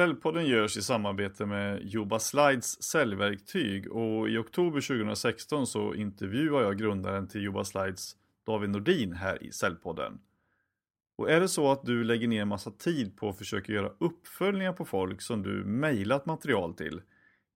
[0.00, 6.78] Säljpodden görs i samarbete med Joba Slides säljverktyg och i oktober 2016 så intervjuar jag
[6.78, 8.16] grundaren till Joba Slides,
[8.46, 10.20] David Nordin, här i Säljpodden.
[11.16, 14.72] Och är det så att du lägger ner massa tid på att försöka göra uppföljningar
[14.72, 17.02] på folk som du mejlat material till,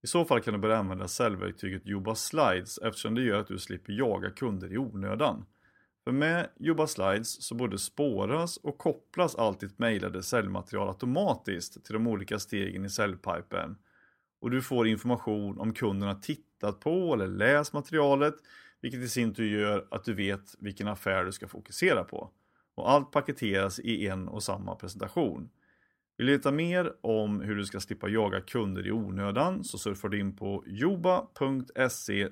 [0.05, 3.59] i så fall kan du börja använda säljverktyget Jobba Slides eftersom det gör att du
[3.59, 5.45] slipper jaga kunder i onödan.
[6.03, 11.93] För med Jobba Slides så både spåras och kopplas allt ditt mejlade säljmaterial automatiskt till
[11.93, 13.77] de olika stegen i säljpipen.
[14.41, 18.35] Och du får information om kunden har tittat på eller läst materialet,
[18.81, 22.31] vilket i sin tur gör att du vet vilken affär du ska fokusera på.
[22.75, 25.49] Och allt paketeras i en och samma presentation.
[26.17, 30.09] Vill du veta mer om hur du ska slippa jaga kunder i onödan så surfar
[30.09, 32.29] du in på joba.se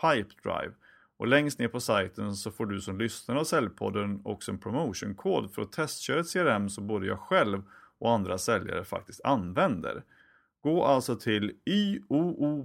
[0.00, 0.72] pipedrive.
[1.16, 5.52] Och längst ner på sajten så får du som lyssnare av Säljpodden också en promotionkod
[5.52, 7.62] för att testköra ett CRM som både jag själv
[7.98, 10.02] och andra säljare faktiskt använder.
[10.60, 12.56] Gå alltså till yooba.se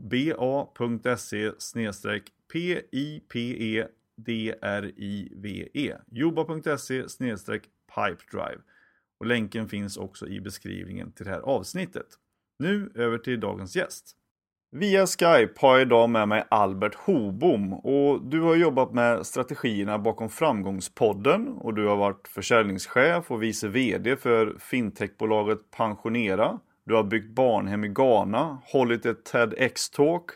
[2.53, 3.89] pipedrive
[6.11, 7.03] joba.se
[7.95, 8.61] pipedrive
[9.25, 12.05] och länken finns också i beskrivningen till det här avsnittet.
[12.59, 14.11] Nu över till dagens gäst.
[14.71, 19.99] Via Skype har jag idag med mig Albert Hobom och du har jobbat med strategierna
[19.99, 26.59] bakom Framgångspodden och du har varit försäljningschef och vice VD för fintechbolaget Pensionera.
[26.85, 30.29] Du har byggt barnhem i Ghana, hållit ett TEDx-talk,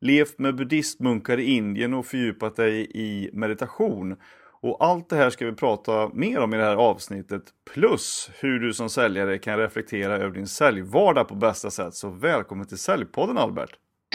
[0.00, 4.16] levt med buddhistmunkar i Indien och fördjupat dig i meditation.
[4.64, 7.42] Och allt det här ska vi prata mer om i det här avsnittet.
[7.74, 11.94] Plus hur du som säljare kan reflektera över din säljvardag på bästa sätt.
[11.94, 13.70] Så välkommen till Säljpodden Albert!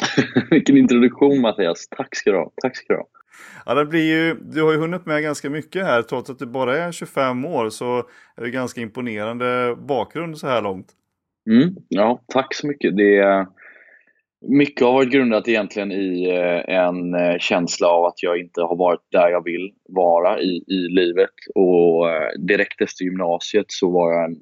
[0.50, 1.88] Vilken introduktion Mattias!
[1.88, 2.52] Tack ska du ha!
[2.62, 3.08] Tack ska du ha!
[3.66, 6.02] Ja, det blir ju, du har ju hunnit med ganska mycket här.
[6.02, 7.98] Trots att du bara är 25 år så
[8.38, 10.88] är det ganska imponerande bakgrund så här långt.
[11.50, 12.98] Mm, ja, tack så mycket.
[12.98, 13.48] Det är,
[14.42, 18.76] mycket har varit grundat egentligen i eh, en eh, känsla av att jag inte har
[18.76, 21.34] varit där jag vill vara i, i livet.
[21.56, 24.36] Och eh, direkt efter gymnasiet så var jag en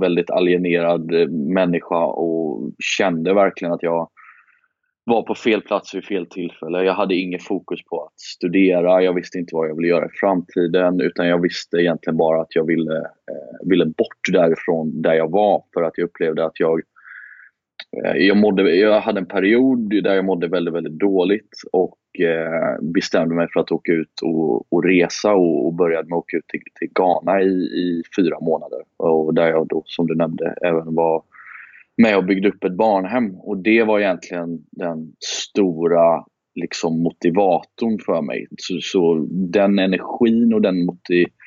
[0.00, 4.08] väldigt alienerad människa och kände verkligen att jag
[5.04, 6.84] var på fel plats vid fel tillfälle.
[6.84, 10.18] Jag hade inget fokus på att studera, jag visste inte vad jag ville göra i
[10.20, 15.30] framtiden utan jag visste egentligen bara att jag ville, eh, ville bort därifrån där jag
[15.30, 16.80] var för att jag upplevde att jag
[17.96, 22.82] Eh, jag, mådde, jag hade en period där jag mådde väldigt, väldigt dåligt och eh,
[22.82, 26.36] bestämde mig för att åka ut och, och resa och, och, började med att åka
[26.36, 28.78] ut till, till Ghana i, i, fyra månader.
[28.96, 31.22] Och där jag då, som du nämnde, även var
[32.02, 33.34] med och byggde upp ett barnhem.
[33.34, 36.24] Och det var egentligen den stora
[36.54, 38.46] liksom, motivatorn för mig.
[38.58, 41.39] Så, så den energin och den motivationen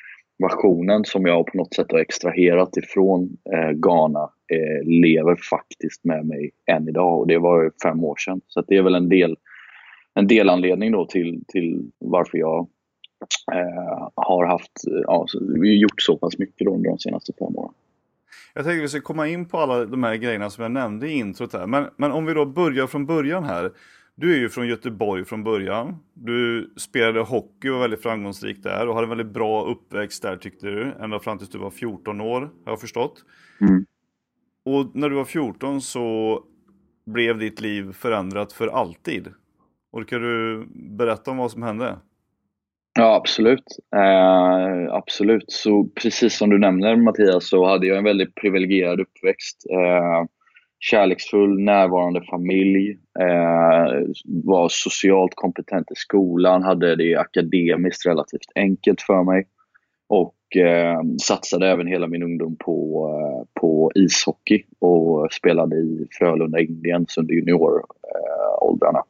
[0.44, 6.26] versionen som jag på något sätt har extraherat ifrån eh, Ghana eh, lever faktiskt med
[6.26, 8.40] mig än idag och det var fem år sedan.
[8.46, 9.36] Så det är väl en del
[10.14, 12.68] en delanledning då till, till varför jag
[13.52, 15.26] eh, har haft, eh, ja,
[15.62, 17.72] gjort så pass mycket då under de senaste fem åren.
[18.54, 21.08] Jag tänkte att vi ska komma in på alla de här grejerna som jag nämnde
[21.08, 21.66] i introt här.
[21.66, 23.70] Men, men om vi då börjar från början här.
[24.16, 25.96] Du är ju från Göteborg från början.
[26.14, 30.36] Du spelade hockey och var väldigt framgångsrik där och hade en väldigt bra uppväxt där
[30.36, 30.92] tyckte du.
[31.00, 33.24] Ända fram tills du var 14 år, har jag förstått.
[33.60, 33.84] Mm.
[34.64, 36.40] Och när du var 14 så
[37.06, 39.28] blev ditt liv förändrat för alltid.
[39.92, 41.98] Orkar du berätta om vad som hände?
[42.98, 43.64] Ja, absolut.
[43.96, 45.44] Eh, absolut.
[45.48, 49.66] Så precis som du nämner Mattias så hade jag en väldigt privilegierad uppväxt.
[49.70, 50.24] Eh,
[50.78, 59.22] kärleksfull, närvarande familj, eh, var socialt kompetent i skolan, hade det akademiskt relativt enkelt för
[59.22, 59.46] mig
[60.06, 66.60] och eh, satsade även hela min ungdom på, eh, på ishockey och spelade i Frölunda
[66.60, 69.02] Indians under junioråldrarna.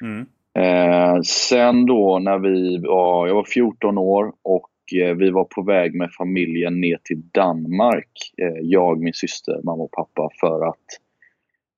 [0.00, 0.26] Mm.
[0.54, 5.62] Eh, sen då när vi var, jag var 14 år och Eh, vi var på
[5.62, 8.10] väg med familjen ner till Danmark.
[8.42, 10.86] Eh, jag, min syster, mamma och pappa för att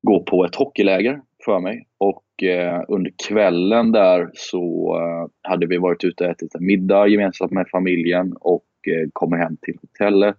[0.02, 1.86] gå på ett hockeyläger för mig.
[1.98, 4.96] Och eh, under kvällen där så
[5.42, 8.64] hade vi varit ute och ätit en middag gemensamt med familjen och
[9.12, 10.38] kommer hem till hotellet.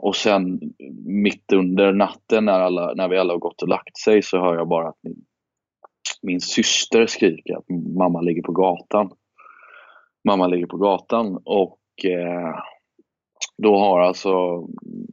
[0.00, 0.60] och sen
[1.06, 4.54] mitt under natten när, alla, när vi alla har gått och lagt sig så hör
[4.54, 5.24] jag bara att min,
[6.22, 9.10] min syster skriker att mamma ligger på gatan
[10.24, 12.54] mamma ligger på gatan och eh,
[13.62, 14.66] då har alltså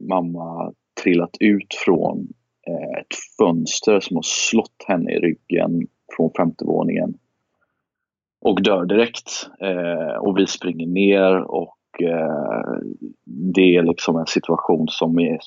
[0.08, 0.72] mamma
[1.02, 2.28] trillat ut från
[2.66, 7.14] eh, ett fönster som har slått henne i ryggen från femte våningen
[8.40, 9.48] och dör direkt.
[9.60, 12.78] Eh, och vi springer ner och eh,
[13.54, 15.38] det är liksom en situation som är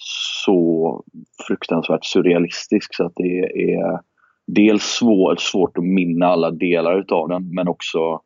[0.46, 1.04] så
[1.48, 3.40] fruktansvärt surrealistisk så att det
[3.74, 4.00] är
[4.48, 8.22] dels svår, svårt att minna alla delar utav den men också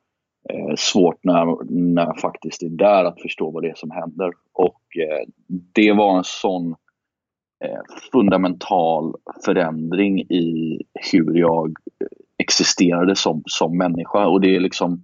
[0.50, 4.32] eh, svårt när, när jag faktiskt är där att förstå vad det är som händer.
[4.54, 6.76] Och eh, det var en sån
[7.66, 7.80] eh,
[8.12, 9.14] fundamental
[9.46, 10.82] förändring i
[11.12, 12.08] hur jag eh,
[12.38, 14.28] existerade som, som människa.
[14.28, 15.04] Och det är liksom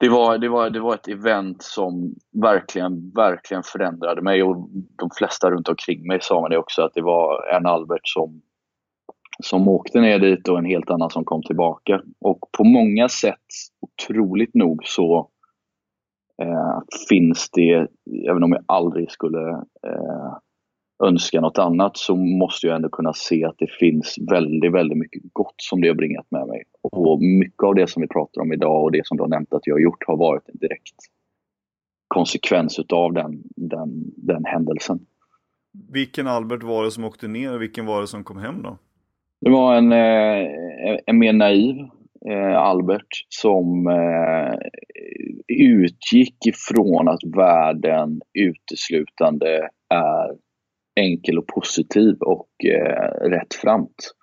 [0.00, 5.10] det var, det, var, det var ett event som verkligen, verkligen förändrade mig och de
[5.18, 8.42] flesta runt omkring mig sa det också att det var en Albert som,
[9.42, 12.02] som åkte ner dit och en helt annan som kom tillbaka.
[12.20, 13.46] Och på många sätt,
[13.80, 15.28] otroligt nog, så
[16.42, 16.78] eh,
[17.08, 17.86] finns det,
[18.28, 19.50] även om jag aldrig skulle
[19.86, 20.36] eh,
[21.02, 25.22] önska något annat så måste jag ändå kunna se att det finns väldigt, väldigt mycket
[25.32, 26.62] gott som det har bringat med mig.
[26.82, 29.52] Och mycket av det som vi pratar om idag och det som du har nämnt
[29.52, 30.96] att jag har gjort har varit en direkt
[32.08, 35.06] konsekvens utav den, den, den händelsen.
[35.92, 38.78] Vilken Albert var det som åkte ner och vilken var det som kom hem då?
[39.40, 41.76] Det var en, eh, en mer naiv
[42.30, 44.54] eh, Albert som eh,
[45.48, 50.30] utgick ifrån att världen uteslutande är
[51.00, 54.14] enkel och positiv och eh, rättframt.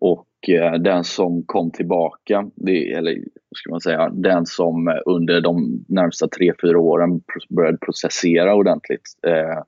[0.00, 5.40] Och eh, den som kom tillbaka, det, eller vad ska man säga, den som under
[5.40, 9.62] de närmsta tre, fyra åren började processera ordentligt eh,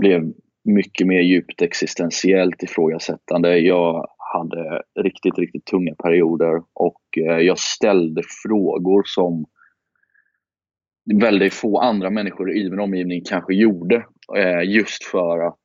[0.00, 0.32] blev
[0.64, 3.58] mycket mer djupt existentiellt ifrågasättande.
[3.58, 9.44] Jag hade riktigt, riktigt tunga perioder och eh, jag ställde frågor som
[11.20, 14.06] väldigt få andra människor i min omgivning kanske gjorde.
[14.36, 15.58] Eh, just för att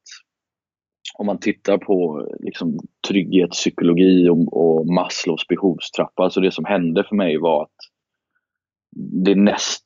[1.17, 7.15] om man tittar på liksom, trygghetspsykologi och, och Maslows behovstrappa, alltså det som hände för
[7.15, 7.75] mig var att
[9.25, 9.83] det näst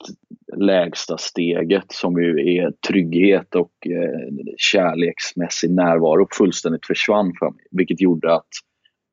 [0.58, 7.64] lägsta steget som ju är trygghet och eh, kärleksmässig närvaro fullständigt försvann för mig.
[7.72, 8.48] Vilket gjorde att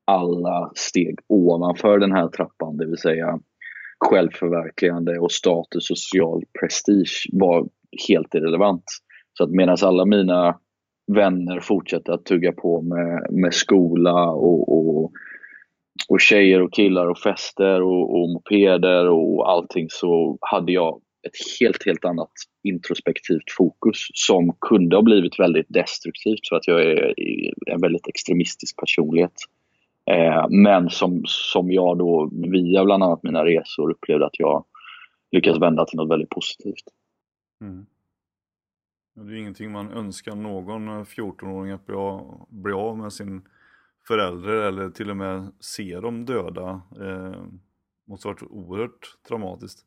[0.07, 3.39] alla steg ovanför den här trappan, det vill säga
[3.99, 7.67] självförverkligande och status och social prestige var
[8.07, 8.83] helt irrelevant.
[9.33, 10.59] Så att medan alla mina
[11.15, 15.11] vänner fortsatte att tugga på med, med skola och, och,
[16.09, 21.59] och tjejer och killar och fester och, och mopeder och allting så hade jag ett
[21.59, 22.31] helt, helt annat
[22.63, 27.13] introspektivt fokus som kunde ha blivit väldigt destruktivt för att jag är
[27.71, 29.33] en väldigt extremistisk personlighet.
[30.05, 34.65] Eh, men som, som jag då via bland annat mina resor upplevde att jag
[35.31, 36.83] lyckades vända till något väldigt positivt.
[37.61, 37.85] Mm.
[39.15, 43.41] Det är ingenting man önskar någon 14-åring att bli av, bli av med sin
[44.07, 46.81] förälder eller till och med se dem döda.
[47.01, 47.43] Eh,
[48.07, 49.85] måste ha varit oerhört traumatiskt.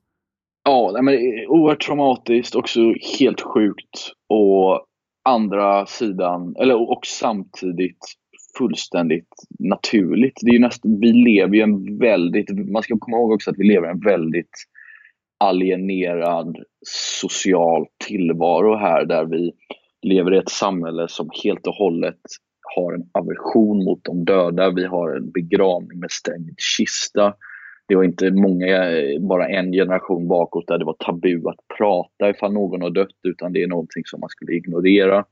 [0.64, 2.80] Ja, men eh, oerhört traumatiskt, också
[3.18, 4.12] helt sjukt.
[4.28, 4.86] Och
[5.24, 7.98] andra sidan, eller och samtidigt
[8.58, 9.28] fullständigt
[9.58, 10.40] naturligt.
[10.42, 13.64] Det är näst, vi lever ju en väldigt, man ska komma ihåg också att vi
[13.64, 14.50] lever en väldigt
[15.40, 16.56] alienerad
[17.20, 19.52] social tillvaro här där vi
[20.02, 22.20] lever i ett samhälle som helt och hållet
[22.76, 24.70] har en aversion mot de döda.
[24.70, 27.34] Vi har en begravning med stängd kista.
[27.92, 28.76] Det var inte många,
[29.20, 33.52] bara en generation bakåt där det var tabu att prata ifall någon har dött utan
[33.52, 35.24] det är någonting som man skulle ignorera.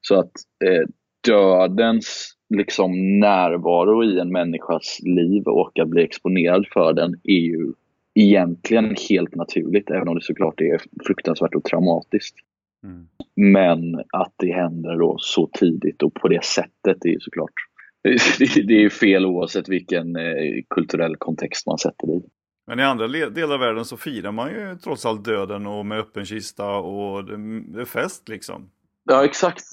[0.00, 0.32] Så att
[0.64, 0.88] eh,
[1.26, 7.72] dödens liksom närvaro i en människas liv och att bli exponerad för den är ju
[8.14, 12.36] egentligen helt naturligt, även om det såklart är fruktansvärt och traumatiskt.
[12.84, 13.06] Mm.
[13.36, 17.54] Men att det händer då så tidigt och på det sättet är ju såklart
[18.66, 22.22] det är fel oavsett vilken eh, kulturell kontext man sätter det i.
[22.66, 25.98] Men i andra delar av världen så firar man ju trots allt döden och med
[25.98, 28.70] öppen kista och det är fest liksom.
[29.04, 29.64] Ja exakt,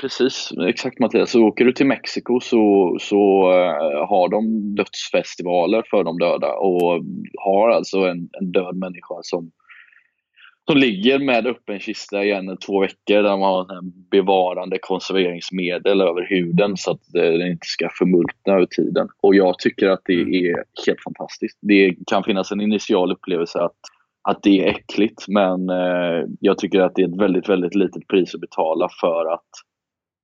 [0.00, 0.52] precis.
[0.68, 1.30] Exakt Mattias.
[1.30, 7.04] Så åker du till Mexiko så, så uh, har de dödsfestivaler för de döda och
[7.38, 9.50] har alltså en, en död människa som,
[10.70, 16.00] som ligger med öppen kista i en två veckor där man har en bevarande konserveringsmedel
[16.00, 19.08] över huden så att den inte ska förmultna över tiden.
[19.20, 20.34] Och jag tycker att det mm.
[20.34, 21.58] är helt fantastiskt.
[21.60, 23.76] Det kan finnas en initial upplevelse att
[24.22, 28.08] att det är äckligt men eh, jag tycker att det är ett väldigt, väldigt litet
[28.08, 29.50] pris att betala för att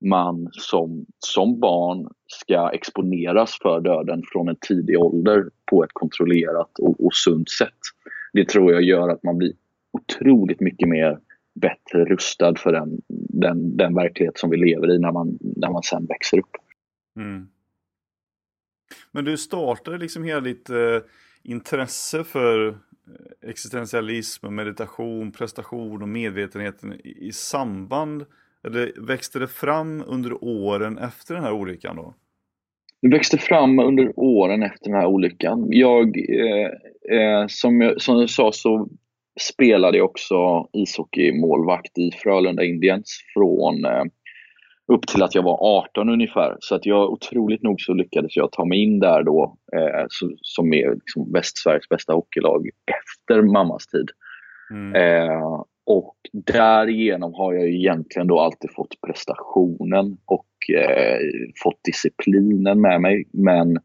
[0.04, 6.78] man som, som barn ska exponeras för döden från en tidig ålder på ett kontrollerat
[6.78, 7.78] och, och sunt sätt.
[8.32, 9.52] Det tror jag gör att man blir
[9.94, 11.18] otroligt mycket mer
[11.54, 15.82] bättre rustad för den, den, den verklighet som vi lever i när man, när man
[15.82, 16.56] sen växer upp.
[17.16, 17.48] Mm.
[19.12, 20.98] Men du startade liksom hela ditt eh,
[21.42, 22.74] intresse för eh,
[23.48, 28.24] existentialism, meditation, prestation och medvetenheten i, i samband,
[28.66, 32.14] eller växte det fram under åren efter den här olyckan då?
[33.02, 35.66] Det växte fram under åren efter den här olyckan.
[35.68, 36.70] Jag, eh,
[37.18, 38.88] eh, som, jag som jag sa så
[39.40, 44.04] spelade jag också ishockeymålvakt i Frölunda Indians från eh,
[44.92, 46.56] upp till att jag var 18 ungefär.
[46.60, 50.30] Så att jag otroligt nog så lyckades jag ta mig in där då eh, så,
[50.40, 54.08] som är liksom Västsveriges bästa hockeylag efter mammas tid.
[54.70, 54.94] Mm.
[54.94, 61.18] Eh, och därigenom har jag egentligen då alltid fått prestationen och eh,
[61.62, 63.78] fått disciplinen med mig men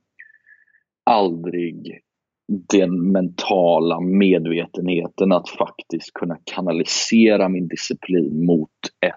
[1.05, 2.01] aldrig
[2.49, 8.69] den mentala medvetenheten att faktiskt kunna kanalisera min disciplin mot
[9.05, 9.15] ett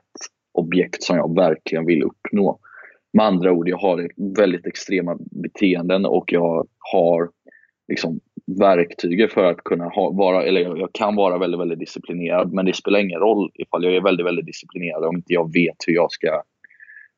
[0.52, 2.58] objekt som jag verkligen vill uppnå.
[3.12, 7.30] Med andra ord, jag har väldigt extrema beteenden och jag har
[7.88, 8.20] liksom
[8.60, 12.76] verktyget för att kunna ha, vara, eller jag kan vara väldigt, väldigt disciplinerad men det
[12.76, 16.12] spelar ingen roll ifall jag är väldigt, väldigt disciplinerad om inte jag vet hur jag
[16.12, 16.42] ska,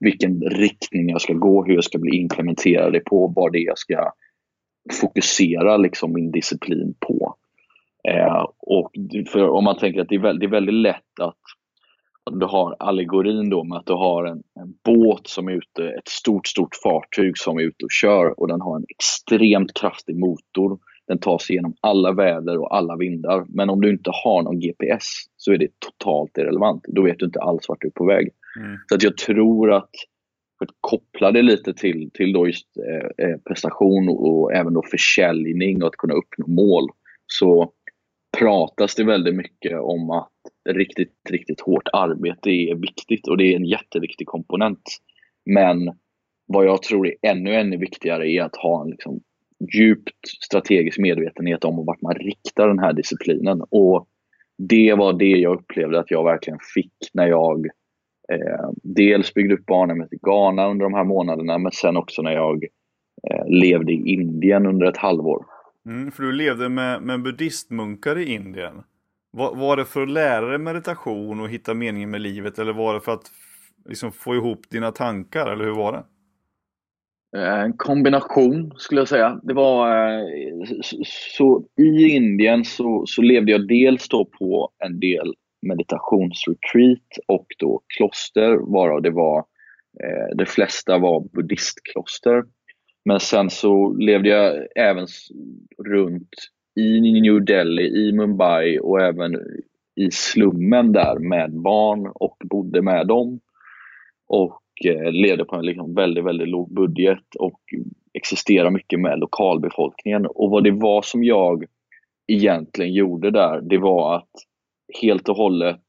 [0.00, 3.78] vilken riktning jag ska gå, hur jag ska bli implementerad på, vad det är jag
[3.78, 4.12] ska
[4.92, 7.36] fokusera liksom min disciplin på.
[8.08, 8.90] Eh, och
[9.28, 11.36] för om man tänker att det är, väldigt, det är väldigt lätt att
[12.30, 16.08] du har allegorin då med att du har en, en, båt som är ute, ett
[16.08, 20.78] stort, stort fartyg som är ute och kör och den har en extremt kraftig motor.
[21.06, 23.44] Den tar sig igenom alla väder och alla vindar.
[23.48, 25.04] Men om du inte har någon GPS
[25.36, 26.84] så är det totalt irrelevant.
[26.88, 28.30] Då vet du inte alls vart du är på väg.
[28.60, 28.78] Mm.
[28.88, 29.90] Så att jag tror att
[30.80, 35.82] koppla det lite till, till då just eh, eh prestation och, och även då försäljning
[35.82, 36.88] och att kunna uppnå mål
[37.26, 37.72] så
[38.38, 40.30] pratas det väldigt mycket om att
[40.68, 44.82] riktigt, riktigt hårt arbete är viktigt och det är en jätteviktig komponent.
[45.44, 45.92] Men
[46.46, 49.20] vad jag tror är ännu, ännu viktigare är att ha en liksom
[49.74, 53.62] djupt strategisk medvetenhet om vart man riktar den här disciplinen.
[53.70, 54.08] Och
[54.58, 57.66] det var det jag upplevde att jag verkligen fick när jag
[58.32, 62.32] eh, dels byggde upp barnhemmet i Ghana under de här månaderna men sen också när
[62.32, 62.64] jag
[63.30, 65.44] eh, levde i Indien under ett halvår.
[65.86, 68.82] Mm, för du levde med, med buddhistmunkar i Indien.
[69.30, 72.94] Var, var det för att lära dig meditation och hitta meningen med livet eller var
[72.94, 73.30] det för att
[73.88, 76.04] liksom, få ihop dina tankar eller hur var det?
[77.36, 79.40] Eh, en kombination skulle jag säga.
[79.42, 80.24] Det var, eh,
[81.36, 87.82] så, I Indien så, så levde jag dels då på en del meditationsretreat och då
[87.96, 89.38] kloster varav det var
[90.04, 92.44] eh, de flesta var buddhistkloster.
[93.04, 95.06] Men sen så levde jag även
[95.88, 96.28] runt
[96.76, 99.34] i New Delhi, i Mumbai och även
[99.96, 103.40] i slummen där med barn och bodde med dem.
[104.28, 107.60] Och eh, levde på en liksom väldigt, väldigt låg budget och
[108.14, 110.26] existerade mycket med lokalbefolkningen.
[110.26, 111.64] Och vad det var som jag
[112.26, 114.30] egentligen gjorde där, det var att
[115.00, 115.82] helt och hållet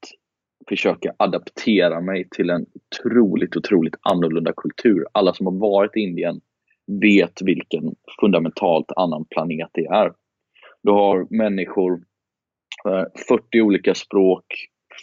[0.68, 5.06] försöka adaptera mig till en otroligt, otroligt annorlunda kultur.
[5.12, 6.40] Alla som har varit i Indien
[7.00, 10.12] vet vilken fundamentalt annan planet det är.
[10.82, 11.92] Du har människor,
[12.88, 14.44] eh, 40 olika språk,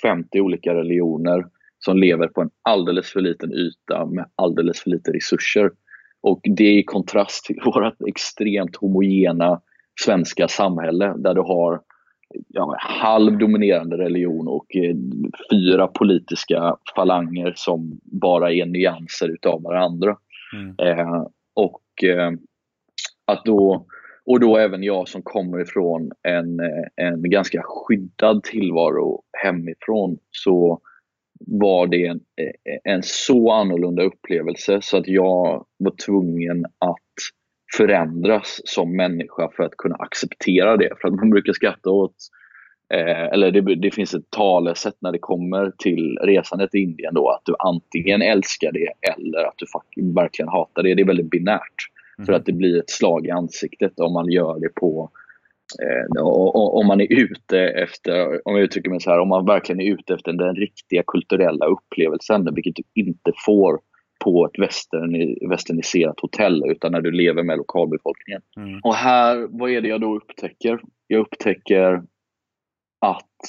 [0.02, 1.46] 50 olika religioner
[1.80, 5.72] som lever på en alldeles för liten yta med alldeles för lite resurser.
[6.22, 9.62] Och det är i kontrast till vårt extremt homogena
[10.06, 11.82] svenska samhälle där du har
[12.48, 14.96] ja, halvdominerande religion och eh,
[15.52, 20.18] fyra politiska falanger som bara är nyanser utav varandra.
[20.54, 21.00] Mm.
[21.00, 22.32] Eh, och eh,
[23.25, 23.86] att då
[24.25, 30.82] och då även jag som kommer ifrån en, eh, en ganska skyddad tillvaro hemifrån så
[31.48, 36.98] var det en, eh, en så annorlunda upplevelse så att jag var tvungen att
[37.77, 40.89] förändras som människa för att kunna acceptera det.
[41.01, 42.15] För att man brukar skratta åt,
[42.94, 47.30] eh, eller det, det, finns ett talesätt när det kommer till resandet till Indien då,
[47.30, 49.65] att du antingen älskar det eller att du
[50.13, 50.96] verkligen hatar det.
[50.96, 51.89] Det är väldigt binärt.
[52.18, 52.25] Mm.
[52.25, 55.12] För att det blir ett slag i ansiktet om man gör det på
[55.82, 59.82] eh, om man är ute efter, om jag uttrycker mig så här, om man verkligen
[59.82, 63.80] är ute efter den riktiga kulturella upplevelsen, vilket du inte får
[64.24, 68.42] på ett western, westerniserat hotell utan när du lever med lokalbefolkningen.
[68.58, 68.80] Mm.
[68.84, 70.82] Och här, vad är det jag då upptäcker?
[71.08, 72.03] Jag upptäcker
[73.01, 73.39] att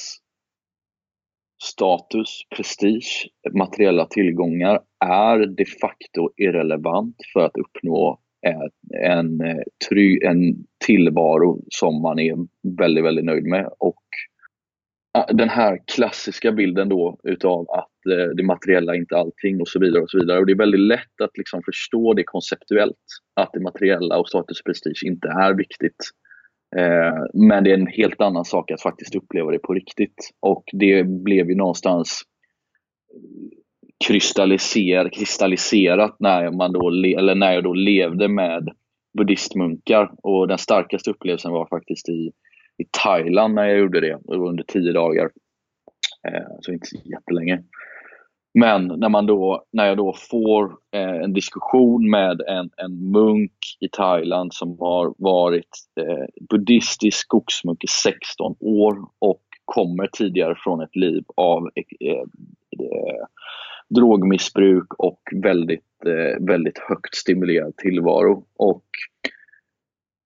[1.62, 8.21] status, prestige, materiella tillgångar är de facto irrelevant för att uppnå
[9.04, 12.37] en, eh, en tillvaro som man är
[12.78, 13.69] väldigt, väldigt nöjd med.
[13.78, 14.02] Och
[15.28, 19.80] den här klassiska bilden då utav att eh, det materiella är inte allting och så
[19.80, 20.02] vidare.
[20.02, 20.38] och så vidare.
[20.38, 22.97] Och Det är väldigt lätt att liksom förstå det konceptuellt,
[23.35, 26.11] att det materiella och status och prestige inte är viktigt.
[26.76, 30.30] Eh, men det är en helt annan sak att faktiskt uppleva det på riktigt.
[30.40, 32.23] Och det blev ju någonstans
[34.06, 38.68] kristalliser, kristalliserat när, man då, eller när jag då levde med
[39.18, 40.11] buddhistmunkar.
[40.23, 42.30] Och den starkaste upplevelsen var faktiskt i,
[42.78, 45.31] i Thailand när jag gjorde det, under tio dagar.
[46.28, 47.62] Eh, så inte så jättelänge.
[48.59, 53.52] Men när, man då, när jag då får eh, en diskussion med en, en munk
[53.81, 60.81] i Thailand som har varit eh, buddhistisk skogsmunk i 16 år och kommer tidigare från
[60.81, 62.25] ett liv av eh, eh
[63.88, 68.47] drogmissbruk och väldigt, eh, väldigt högt stimulerad tillvaro.
[68.57, 68.85] Och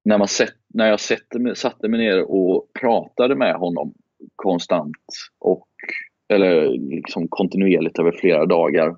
[0.04, 3.94] när, man sett, när jag satte mig, satte mig ner och pratade med honom
[4.36, 4.96] konstant
[5.38, 5.68] och
[6.28, 8.96] eller liksom kontinuerligt över flera dagar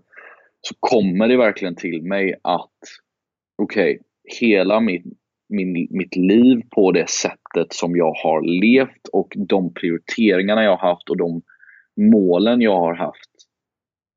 [0.61, 2.79] så kommer det verkligen till mig att
[3.63, 3.99] okej, okay,
[4.41, 5.05] hela mitt,
[5.49, 10.89] min, mitt liv på det sättet som jag har levt och de prioriteringarna jag har
[10.89, 11.43] haft och de
[12.01, 13.31] målen jag har haft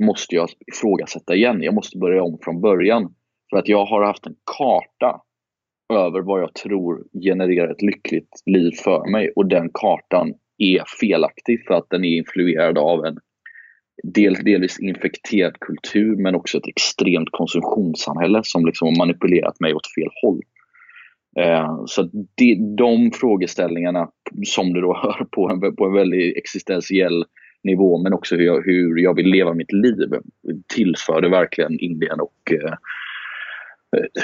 [0.04, 1.64] måste jag ifrågasätta igen.
[1.64, 3.16] Jag måste börja om från början.
[3.50, 5.22] För att jag har haft en karta
[5.94, 11.66] över vad jag tror genererar ett lyckligt liv för mig och den kartan är felaktig
[11.68, 13.18] för att den är influerad av en
[14.04, 19.88] del, delvis infekterad kultur men också ett extremt konsumtionssamhälle som liksom har manipulerat mig åt
[19.96, 20.42] fel håll.
[21.40, 24.10] Eh, så det, de frågeställningarna
[24.46, 27.26] som du då hör på en, på en väldigt existentiell
[27.64, 30.10] nivå men också hur jag, hur jag vill leva mitt liv
[30.76, 32.74] tillförde verkligen Indien och eh,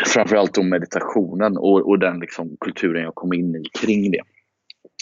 [0.05, 4.21] framförallt då meditationen och, och den liksom kulturen jag kom in i kring det.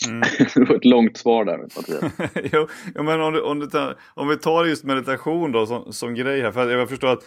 [0.07, 0.21] Mm.
[0.55, 2.13] det var ett långt svar där Mattias.
[2.95, 6.15] jo, men om, du, om, du tar, om vi tar just meditation då som, som
[6.15, 7.23] grej här, för jag förstår att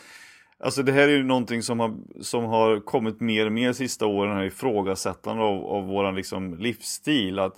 [0.63, 4.07] Alltså det här är ju någonting som har, som har kommit mer och mer sista
[4.07, 7.39] åren, här ifrågasättande av, av våran liksom livsstil.
[7.39, 7.55] Att,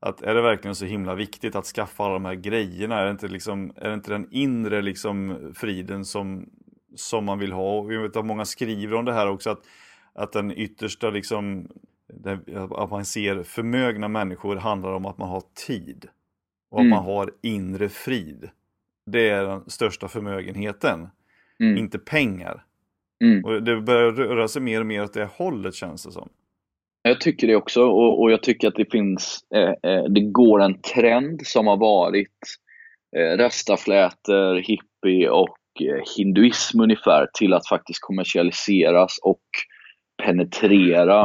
[0.00, 3.00] att är det verkligen så himla viktigt att skaffa alla de här grejerna?
[3.00, 6.46] Är det inte, liksom, är det inte den inre liksom friden som,
[6.94, 7.78] som man vill ha?
[7.78, 9.62] Och jag vet att många skriver om det här också, att,
[10.12, 11.68] att den yttersta liksom,
[12.70, 16.08] att man ser förmögna människor handlar om att man har tid.
[16.70, 16.90] Och att mm.
[16.90, 18.50] man har inre frid.
[19.06, 21.08] Det är den största förmögenheten.
[21.60, 21.78] Mm.
[21.78, 22.64] Inte pengar.
[23.24, 23.44] Mm.
[23.44, 26.28] Och det börjar röra sig mer och mer åt det hållet känns det som.
[27.02, 30.62] Jag tycker det också och, och jag tycker att det finns, eh, eh, det går
[30.62, 32.38] en trend som har varit
[33.16, 39.42] eh, rastaflätor, hippie och Eh, hinduism ungefär till att faktiskt kommersialiseras och
[40.24, 41.24] penetrera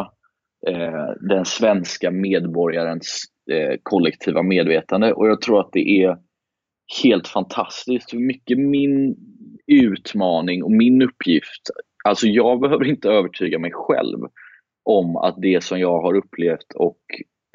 [0.68, 5.14] eh, den svenska medborgarens eh, kollektiva medvetande.
[5.14, 6.18] Och jag tror att det är
[7.04, 9.16] helt fantastiskt hur mycket min
[9.68, 11.62] utmaning och min uppgift,
[12.04, 14.20] alltså jag behöver inte övertyga mig själv
[14.84, 17.00] om att det som jag har upplevt och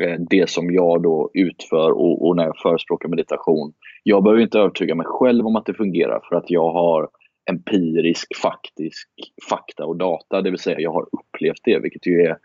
[0.01, 3.73] Eh, det som jag då utför och, och, när jag förespråkar meditation.
[4.03, 7.09] Jag behöver inte övertyga mig själv om att det fungerar för att jag har
[7.51, 9.09] empirisk, faktisk
[9.51, 12.37] fakta och data, det vill säga jag har upplevt det, vilket ju är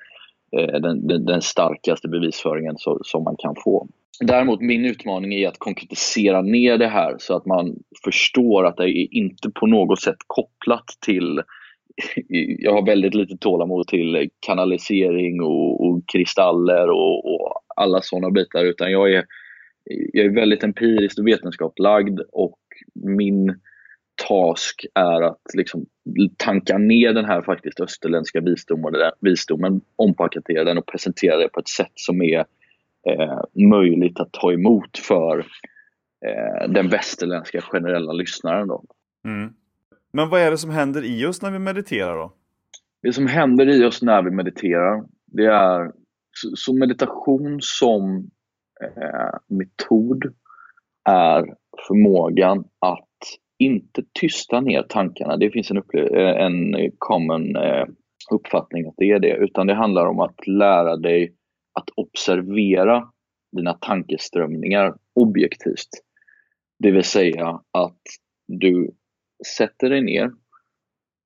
[0.58, 3.88] eh, den, den, den, starkaste bevisföringen så, som man kan få.
[4.20, 8.90] Däremot min utmaning är att konkretisera ner det här så att man förstår att det
[8.90, 11.42] är inte på något sätt kopplat till
[12.60, 18.66] jag har väldigt lite tålamod till kanalisering och, och kristaller och, och, alla sådana bitar
[18.66, 19.26] utan jag är,
[20.14, 22.60] jag är väldigt empiriskt och vetenskapslagd och
[22.94, 23.60] min
[24.28, 25.86] task är att liksom
[26.38, 31.68] tanka ner den här faktiskt österländska visdomen, visdomen ompaketera den och presentera det på ett
[31.68, 32.46] sätt som är
[33.10, 35.40] eh, möjligt att ta emot för
[36.26, 38.68] eh, den västerländska generella lyssnaren.
[38.68, 38.84] Då.
[39.26, 39.54] Mm.
[40.16, 42.34] Men vad är det som händer i oss när vi mediterar då?
[43.02, 45.92] Det som händer i oss när vi mediterar, det är
[46.56, 48.32] så meditation som
[48.82, 50.24] eh, metod
[51.10, 51.56] är
[51.88, 53.10] förmågan att
[53.58, 55.38] inte tysta ner tankarna.
[55.38, 57.86] Det finns en, eh, en common eh,
[58.32, 61.34] uppfattning att det är det, utan det handlar om att lära dig
[61.74, 63.04] att observera
[63.52, 65.90] dina tankeströmningar objektivt.
[66.80, 68.02] Det vill säga att
[68.48, 68.92] du
[69.58, 70.32] sätter dig ner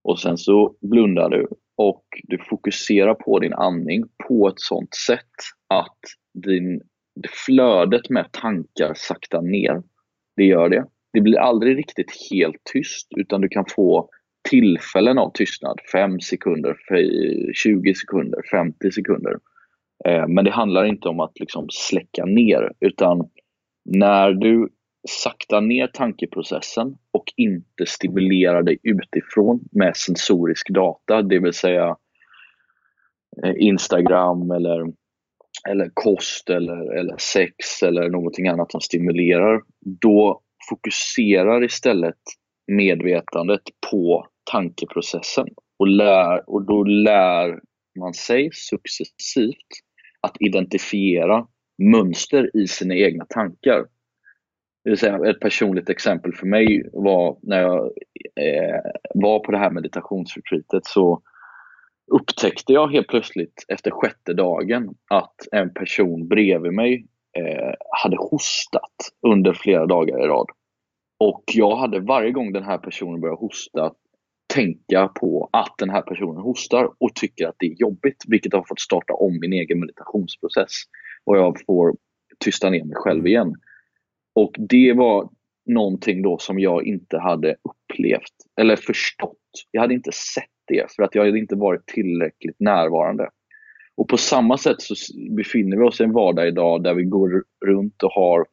[0.04, 5.36] och sen så blundar du och du fokuserar på din andning på ett sånt sätt
[5.67, 5.98] att
[6.43, 6.82] din,
[7.45, 9.84] flödet med tankar saktar ner.
[10.36, 10.86] Det gör det.
[11.13, 14.10] Det blir aldrig riktigt helt tyst utan du kan få
[14.50, 15.80] tillfällen av tystnad.
[15.91, 16.78] 5 sekunder,
[17.54, 19.38] 20 sekunder, 50 sekunder.
[20.06, 23.30] Eh, men det handlar inte om att liksom släcka ner utan
[23.86, 24.69] När du
[25.08, 31.98] sakta ner tankeprocessen och inte stimulera dig utifrån med sensorisk data, det vill säga
[33.44, 34.94] eh, Instagram eller,
[35.70, 39.62] eller kost eller, eller sex eller någonting annat som stimulerar,
[40.02, 42.20] då fokuserar istället
[42.68, 45.48] medvetandet på tankeprocessen
[45.80, 47.60] och, lär, och då lär
[48.00, 49.68] man sig successivt
[50.22, 53.86] att identifiera mönster i sina egna tankar.
[54.84, 57.86] Det vill säga, ett personligt exempel för mig var när jag
[58.36, 58.82] eh,
[59.13, 61.22] var på det här meditationsretreatet så
[62.12, 68.96] upptäckte jag helt plötsligt efter sjätte dagen att en person bredvid mig eh, hade hostat
[69.28, 70.48] under flera dagar i rad.
[71.20, 73.94] Och jag hade varje gång den här personen började hosta
[74.54, 78.63] tänka på att den här personen hostar och tycker att det är jobbigt, vilket har
[78.68, 80.74] fått starta om min egen meditationsprocess.
[81.26, 81.96] Och jag får
[82.39, 83.56] tysta ner mig själv igen.
[84.36, 85.30] Och det var
[85.65, 89.38] någonting då som jag inte hade upplevt eller förstått.
[89.72, 93.30] Jag hade inte sett det för att jag hade inte varit tillräckligt närvarande.
[93.96, 94.96] Och på samma sätt så
[95.36, 98.46] befinner vi oss i en vardag idag där vi går runt och har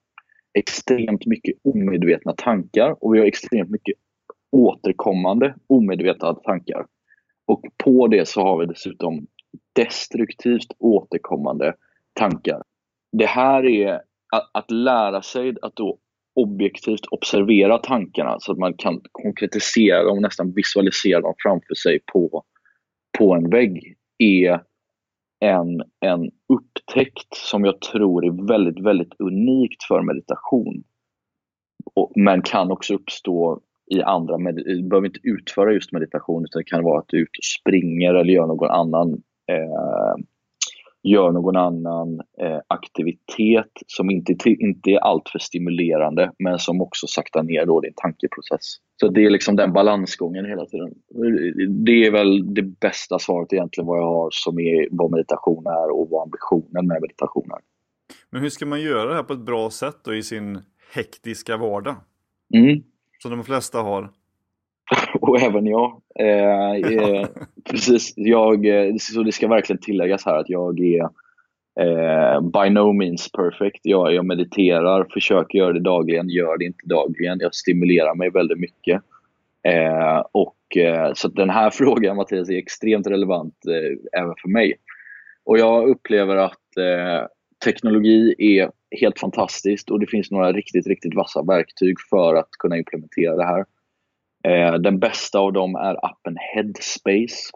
[0.59, 3.95] extremt mycket omedvetna tankar och vi har extremt mycket
[4.53, 6.87] återkommande omedvetna tankar.
[7.47, 9.27] Och på det så har vi dessutom
[9.73, 11.75] destruktivt återkommande
[12.13, 12.63] tankar.
[13.13, 14.01] Det här är
[14.33, 15.99] att, att lära sig att då
[16.35, 22.45] objektivt observera tankarna så att man kan konkretisera dem, nästan visualisera dem framför sig på,
[23.19, 24.61] på en vägg är
[25.41, 30.85] en, en upptäckt som jag tror är väldigt, väldigt unikt för meditation.
[31.95, 36.71] Och, men kan också uppstå i andra, du behöver inte utföra just meditation utan det
[36.71, 40.15] kan vara att du är ute och springer eller gör någon annan eh,
[41.03, 47.43] gör någon annan eh, aktivitet som inte, inte är alltför stimulerande men som också saktar
[47.43, 48.77] ner då din tankeprocess.
[49.01, 50.95] Så det är liksom den balansgången hela tiden.
[51.85, 55.91] Det är väl det bästa svaret egentligen vad jag har som är vad meditation är
[55.91, 57.61] och vad ambitionen med meditation är.
[58.31, 60.59] Men hur ska man göra det här på ett bra sätt då i sin
[60.95, 61.97] hektiska vardag?
[62.55, 62.83] Mm.
[63.19, 64.11] Som de flesta har.
[65.21, 66.01] och även jag.
[66.21, 67.27] Eh, eh,
[67.71, 71.03] precis, jag, eh, så det ska verkligen tilläggas här att jag är
[71.81, 73.81] eh, by no means perfect.
[73.83, 77.39] Jag, jag mediterar, försöker göra det dagligen, gör det inte dagligen.
[77.41, 79.03] Jag stimulerar mig väldigt mycket.
[79.69, 83.55] Eh, och, eh, så den här frågan Mattias är extremt relevant
[84.19, 84.75] även för mig.
[85.45, 86.53] Och jag upplever att
[87.65, 92.77] teknologi är helt fantastiskt och det finns några riktigt, riktigt vassa verktyg för att kunna
[92.77, 93.65] implementera det här.
[94.47, 97.53] Eh, den bästa av dem är appen Headspace.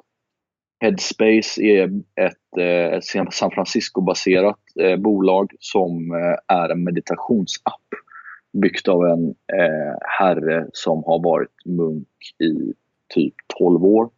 [0.81, 3.01] Headspace är ett eh,
[3.31, 7.81] San Francisco-baserat eh, bolag som eh, är en meditationsapp
[8.53, 12.73] byggt av en eh, herre som har varit munk i
[13.15, 14.11] typ 12 år.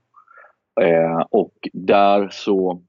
[0.81, 2.83] Eh, och där så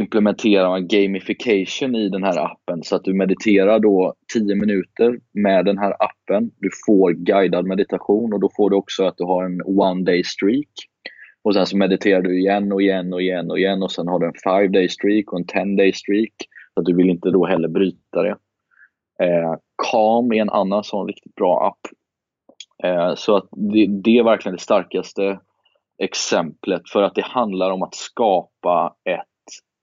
[0.00, 5.64] implementerar man gamification i den här appen så att du mediterar då 10 minuter med
[5.64, 6.50] den här appen.
[6.58, 10.24] Du får guidad meditation och då får du också att du har en one day
[10.24, 10.68] streak.
[11.42, 14.18] Och sen så mediterar du igen och igen och igen och igen och sen har
[14.18, 16.34] du en five day streak och en 10-day streak.
[16.74, 18.36] Så att du vill inte då heller bryta det.
[19.22, 19.54] Eh,
[19.92, 21.92] Calm är en annan sån riktigt bra app.
[22.84, 25.40] Eh, så att det, det är verkligen det starkaste
[25.98, 29.26] exemplet för att det handlar om att skapa ett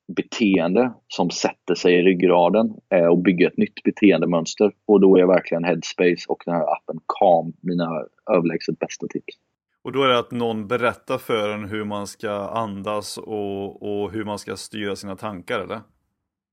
[0.08, 4.72] beteende som sätter sig i ryggraden eh, och bygger ett nytt beteendemönster.
[4.86, 7.89] Och då är verkligen Headspace och den här appen Calm mina
[8.32, 9.36] överlägset bästa tips.
[9.84, 14.12] Och då är det att någon berättar för en hur man ska andas och, och
[14.12, 15.82] hur man ska styra sina tankar, eller?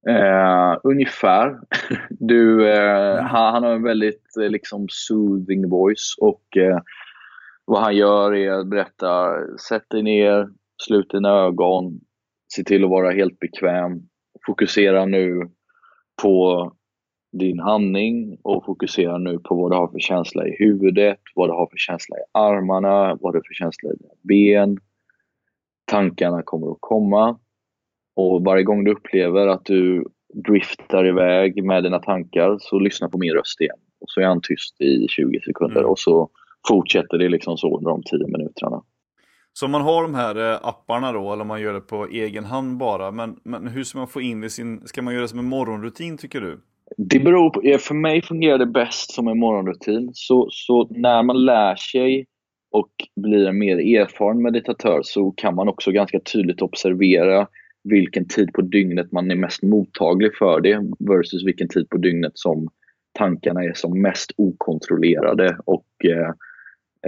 [0.08, 1.60] Eh, ungefär.
[2.10, 3.24] Du, eh, mm.
[3.24, 6.78] han, han, har en väldigt eh, liksom soothing voice och eh,
[7.64, 9.36] vad han gör är att berätta,
[9.68, 10.48] sätt dig ner,
[10.82, 12.00] slut dina ögon,
[12.54, 14.02] se till att vara helt bekväm.
[14.46, 15.50] Fokusera nu
[16.22, 16.72] på
[17.32, 21.52] din andning och fokusera nu på vad du har för känsla i huvudet, vad du
[21.52, 24.78] har för känsla i armarna, vad du har för känsla i dina ben.
[25.84, 27.38] Tankarna kommer att komma
[28.16, 33.18] och varje gång du upplever att du driftar iväg med dina tankar så lyssna på
[33.18, 33.78] min röst igen.
[34.00, 35.90] Och så är han tyst i 20 sekunder mm.
[35.90, 36.30] och så
[36.68, 38.82] fortsätter det liksom så under de 10 minuterna.
[39.52, 42.06] Så om man har de här eh, apparna då, eller om man gör det på
[42.06, 45.14] egen hand bara, men, men hur ska man få in det i sin, ska man
[45.14, 46.60] göra det som en morgonrutin tycker du?
[46.96, 50.10] Det beror på, eh, för mig fungerar det bäst som en morgonrutin.
[50.14, 52.26] Så, så när man lär sig
[52.70, 57.46] och blir en mer erfaren meditatör så kan man också ganska tydligt observera
[57.84, 62.32] vilken tid på dygnet man är mest mottaglig för det versus vilken tid på dygnet
[62.34, 62.68] som
[63.18, 66.28] tankarna är som mest okontrollerade och eh,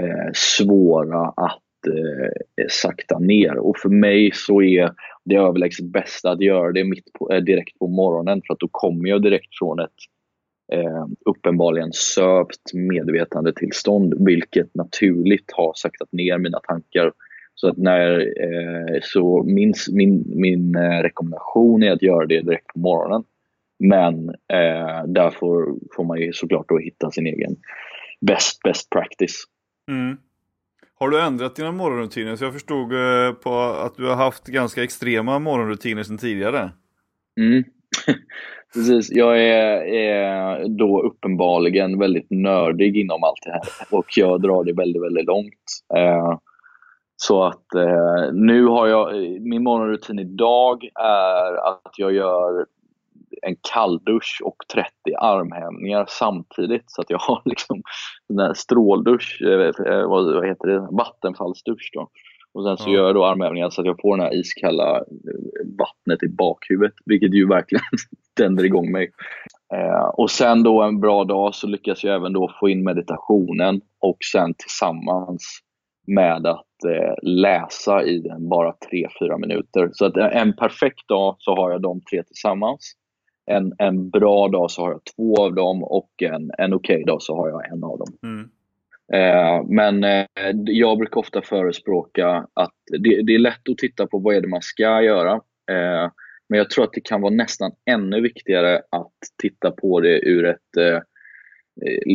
[0.05, 3.59] eh, svåra att eh, sakta ner.
[3.59, 4.91] Och för mig så är
[5.25, 8.69] det överlägset bästa att göra det mitt på, eh, direkt på morgonen för att då
[8.71, 9.91] kommer jag direkt från ett
[10.73, 17.13] eh, uppenbarligen sövt medvetandetillstånd vilket naturligt har saktat ner mina tankar.
[17.55, 22.67] Så att när, eh, så min, min, min eh, rekommendation är att göra det direkt
[22.67, 23.25] på morgonen.
[23.79, 27.57] Men eh, där får, får man ju såklart då hitta sin egen
[28.21, 29.45] best, best practice.
[29.91, 30.17] Mm.
[31.03, 32.37] Har du ändrat dina morgonrutiner?
[32.37, 36.71] Så jag förstod eh, på att du har haft ganska extrema morgonrutiner sedan tidigare.
[37.41, 37.65] Mm.
[38.75, 44.65] Precis, jag är, är, då uppenbarligen väldigt nördig inom allt det här och jag drar
[44.65, 45.65] det väldigt, väldigt långt.
[45.97, 46.39] Eh,
[47.17, 52.67] så att eh, nu har jag, min morgonrutin idag är att jag gör
[53.47, 56.85] en kalldusch och 30 armhävningar samtidigt.
[56.87, 57.83] Så att jag har liksom
[58.29, 62.11] en där stråldusch, eh, vad heter det, vattenfallsdusch då.
[62.55, 62.95] Och sen så ja.
[62.95, 65.03] gör jag då armhävningar så att jag får det här iskalla eh,
[65.79, 67.83] vattnet i bakhuvudet, vilket ju verkligen
[68.37, 69.11] tänder igång mig.
[69.75, 73.81] Eh, och sen då en bra dag så lyckas jag även då få in meditationen
[74.01, 75.61] och sen tillsammans
[76.07, 78.75] med att eh, läsa i den bara
[79.21, 79.91] 3-4 minuter.
[79.93, 82.93] Så att en perfekt dag så har jag de tre tillsammans.
[83.47, 87.05] En, en bra dag så har jag två av dem och en, en okej okay
[87.05, 88.09] dag så har jag en av dem.
[88.23, 88.51] Mm.
[89.13, 90.27] Eh, men eh,
[90.65, 94.49] jag brukar ofta förespråka att det, det, är lätt att titta på vad är det
[94.49, 95.33] man ska göra.
[95.71, 96.11] Eh,
[96.49, 100.47] men jag tror att det kan vara nästan ännu viktigare att titta på det ur
[100.47, 101.01] ett eh,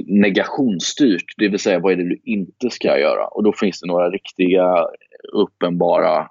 [0.07, 3.27] negationsstyrt, det vill säga vad är det du inte ska göra?
[3.27, 4.87] Och då finns det några riktiga
[5.33, 6.27] uppenbara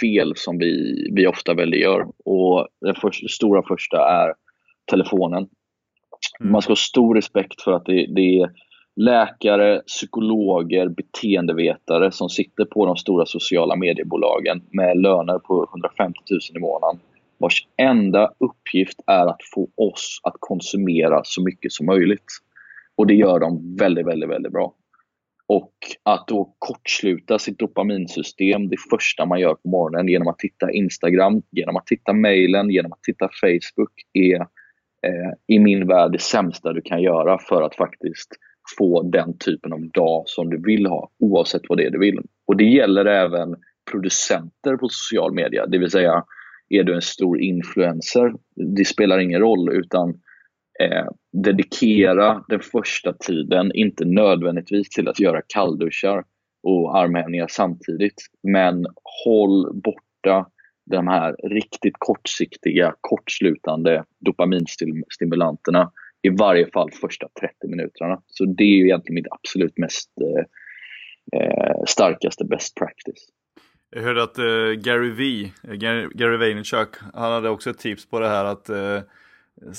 [0.00, 2.06] fel som vi, vi ofta väljer gör.
[2.24, 4.34] Och den första, stora första är
[4.90, 5.48] telefonen.
[6.40, 6.52] Mm.
[6.52, 8.50] Man ska ha stor respekt för att det, det är
[8.96, 16.40] läkare, psykologer, beteendevetare som sitter på de stora sociala mediebolagen med löner på 150 000
[16.54, 17.00] i månaden
[17.38, 22.26] vars enda uppgift är att få oss att konsumera så mycket som möjligt.
[22.96, 24.74] Och det gör de väldigt, väldigt, väldigt bra.
[25.48, 30.70] Och att då kortsluta sitt dopaminsystem det första man gör på morgonen genom att titta
[30.70, 34.40] Instagram, genom att titta mejlen, genom att titta Facebook är
[35.06, 38.28] eh, i min värld det sämsta du kan göra för att faktiskt
[38.78, 42.20] få den typen av dag som du vill ha, oavsett vad det är du vill.
[42.46, 43.56] Och det gäller även
[43.90, 46.24] producenter på social media, det vill säga
[46.68, 48.34] är du en stor influencer,
[48.76, 50.20] det spelar ingen roll utan
[50.80, 56.24] eh, dedikera den första tiden, inte nödvändigtvis till att göra kallduschar
[56.62, 58.86] och armhävningar samtidigt, men
[59.24, 60.46] håll borta
[60.90, 68.22] de här riktigt kortsiktiga, kortslutande dopaminstimulanterna i varje fall första 30 minuterna.
[68.26, 73.28] Så det är egentligen mitt absolut mest eh, eh, starkaste best practice.
[73.90, 74.44] Jag hörde att eh,
[74.84, 79.00] Gary V, Gary, Gary Vaynerchuk, han hade också ett tips på det här att eh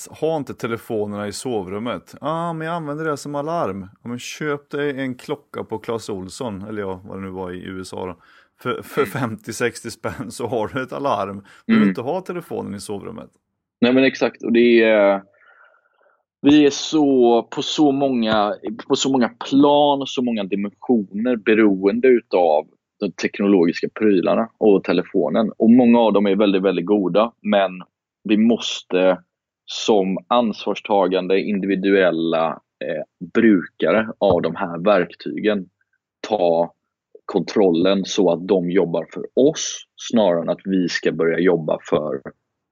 [0.10, 2.16] ha inte telefonerna i sovrummet.
[2.22, 3.88] Ja, ah, men jag använder det som alarm.
[4.04, 7.52] Ja, men köp dig en klocka på Clas Olsson, eller ja, vad det nu var
[7.52, 8.16] i USA då.
[8.62, 9.72] För, för 50-60 mm.
[9.74, 11.36] spänn så har du ett alarm.
[11.66, 11.90] Du behöver mm.
[11.90, 13.30] inte ha telefonen i sovrummet.
[13.82, 15.22] Nej men exakt, och det är
[16.42, 18.56] vi är så på så många,
[18.88, 22.68] på så många plan och så många dimensioner beroende utav
[23.00, 25.52] de teknologiska prylarna och telefonen.
[25.58, 27.72] Och Många av dem är väldigt, väldigt goda, men
[28.24, 29.18] vi måste
[29.72, 32.48] som ansvarstagande individuella
[32.86, 35.66] eh, brukare av de här verktygen
[36.28, 36.74] ta
[37.26, 42.22] kontrollen så att de jobbar för oss snarare än att vi ska börja jobba för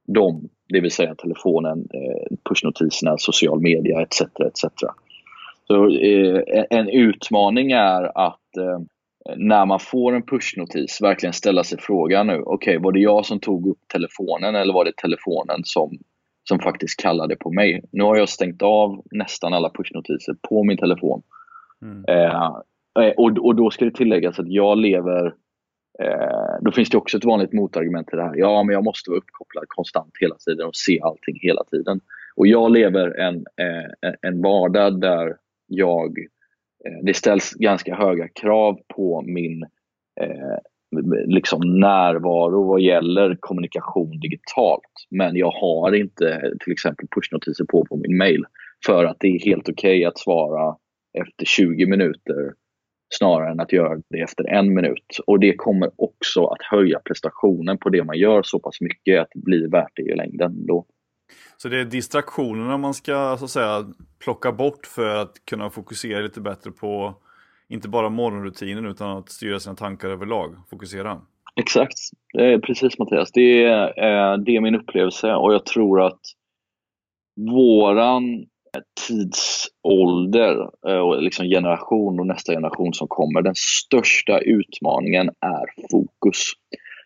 [0.08, 0.50] dem.
[0.70, 4.22] Det vill säga telefonen, eh, pushnotiserna, social media etc.
[4.22, 4.66] etc.
[5.68, 8.80] Så, eh, en utmaning är att eh,
[9.36, 13.26] när man får en pushnotis verkligen ställa sig frågan nu, okej okay, var det jag
[13.26, 15.98] som tog upp telefonen eller var det telefonen som,
[16.48, 17.84] som faktiskt kallade på mig?
[17.92, 21.22] Nu har jag stängt av nästan alla pushnotiser på min telefon.
[21.82, 22.06] Mm.
[22.08, 22.52] Eh,
[23.18, 25.26] och, och då ska det tilläggas att jag lever
[26.00, 28.36] eh, då finns det också ett vanligt motargument till det här.
[28.36, 32.00] Ja, men jag måste vara uppkopplad konstant hela tiden och se allting hela tiden.
[32.36, 35.36] Och jag lever en, eh, en vardag där
[35.68, 36.18] jag
[36.86, 39.64] Eh, det ställs ganska höga krav på min
[40.22, 40.58] eh,
[41.28, 45.08] liksom närvaro vad gäller kommunikation digitalt.
[45.10, 48.46] Men jag har inte till exempel pushnotiser på på min mail
[48.86, 50.76] för att det är helt okej okay att svara
[51.20, 52.54] efter 20 minuter
[53.14, 55.20] snarare än att göra det efter en minut.
[55.28, 59.28] Och det kommer också att höja prestationen på det man gör så pass mycket att
[59.34, 60.66] det blir värt det i längden.
[60.66, 60.86] Då.
[61.58, 63.86] Så det är distraktionerna man ska så att säga
[64.24, 67.16] plocka bort för att kunna fokusera lite bättre på
[67.70, 71.22] inte bara morgonrutinen utan att styra sina tankar överlag, fokusera.
[71.56, 71.98] Exakt,
[72.66, 73.32] precis Mattias.
[73.32, 76.20] Det är, eh, det är min upplevelse och jag tror att
[77.36, 78.46] våran
[79.08, 86.52] tidsålder eh, och liksom generation och nästa generation som kommer, den största utmaningen är fokus.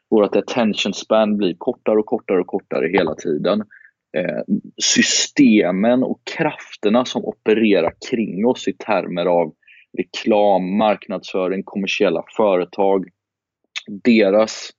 [0.09, 3.63] Vårt attention span blir kortare och kortare och kortare hela tiden.
[4.17, 9.53] Eh, systemen och krafterna som opererar kring oss i termer av
[9.97, 13.09] reklam, marknadsföring, kommersiella företag,
[14.03, 14.69] deras,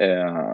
[0.00, 0.52] eh,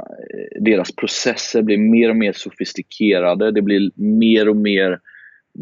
[0.61, 3.50] deras processer blir mer och mer sofistikerade.
[3.50, 5.00] Det blir mer och mer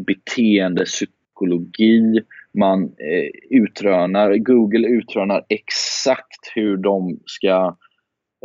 [0.06, 2.20] beteendepsykologi.
[2.58, 7.76] Man eh, utrönar, Google utrönar exakt hur de ska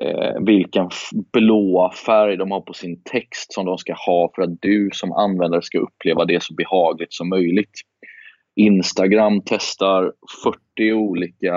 [0.02, 0.89] eh, vilken
[1.34, 5.12] blåa färg de har på sin text som de ska ha för att du som
[5.12, 7.71] användare ska uppleva det så behagligt som möjligt.
[8.60, 11.56] Instagram testar 40 olika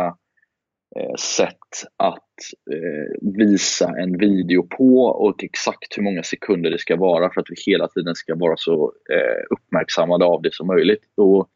[0.96, 2.18] eh, sätt att
[2.72, 7.46] eh, visa en video på och exakt hur många sekunder det ska vara för att
[7.50, 11.04] vi hela tiden ska vara så eh, uppmärksammade av det som möjligt.
[11.16, 11.48] Och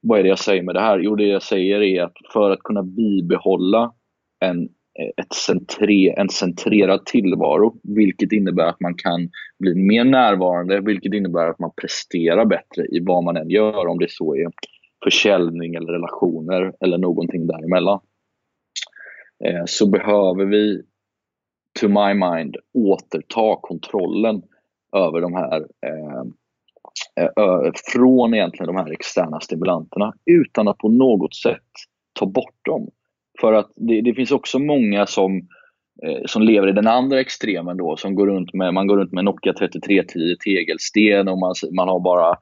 [0.00, 0.98] vad är det jag säger med det här?
[0.98, 3.92] Jo, det jag säger är att för att kunna bibehålla
[4.44, 4.68] en,
[5.16, 11.46] ett centre, en centrerad tillvaro, vilket innebär att man kan bli mer närvarande, vilket innebär
[11.46, 14.50] att man presterar bättre i vad man än gör, om det så är
[15.04, 18.00] försäljning eller relationer eller någonting däremellan.
[19.44, 20.82] Eh, så behöver vi,
[21.80, 24.42] to my mind, återta kontrollen
[24.96, 26.22] över de här eh,
[27.20, 31.70] eh från egentligen de här externa stimulanterna utan att på något sätt
[32.12, 32.88] ta bort dem.
[33.40, 35.36] För att det, det finns också många som,
[36.06, 39.12] eh, som lever i den andra extremen då, som går runt med, man går runt
[39.12, 42.38] med Nokia 3310 tegelsten och man, man har bara Eh,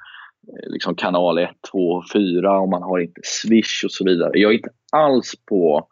[0.48, 4.30] Eh, liksom kanal 1, 2, 4 och man har inte Swish och så vidare.
[4.34, 5.88] Jag är inte alls på,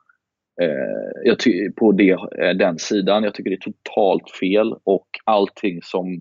[0.62, 3.25] eh, på det, eh, den sidan.
[3.25, 6.21] Jag tycker det är totalt fel och allting som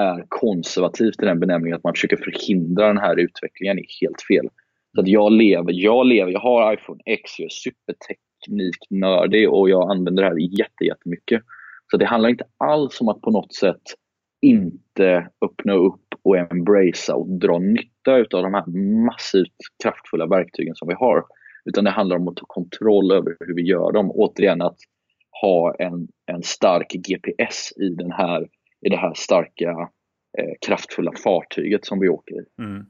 [0.00, 4.48] är konservativt i den benämningen, att man försöker förhindra den här utvecklingen, är helt fel.
[4.94, 9.90] Så att jag lever, jag lever, jag har iPhone X, jag är supertekniknördig och jag
[9.90, 11.42] använder det här jätte, jättemycket.
[11.90, 13.82] Så det handlar inte alls om att på något sätt
[14.42, 18.66] inte öppna upp och embracea och dra nytta av de här
[19.06, 21.24] massivt kraftfulla verktygen som vi har.
[21.64, 24.10] Utan det handlar om att ta kontroll över hur vi gör dem.
[24.10, 24.76] Återigen att
[25.42, 28.42] ha en, en stark GPS i, den här,
[28.86, 29.70] i det här starka
[30.38, 32.62] eh, kraftfulla fartyget som vi åker i.
[32.62, 32.86] Mm.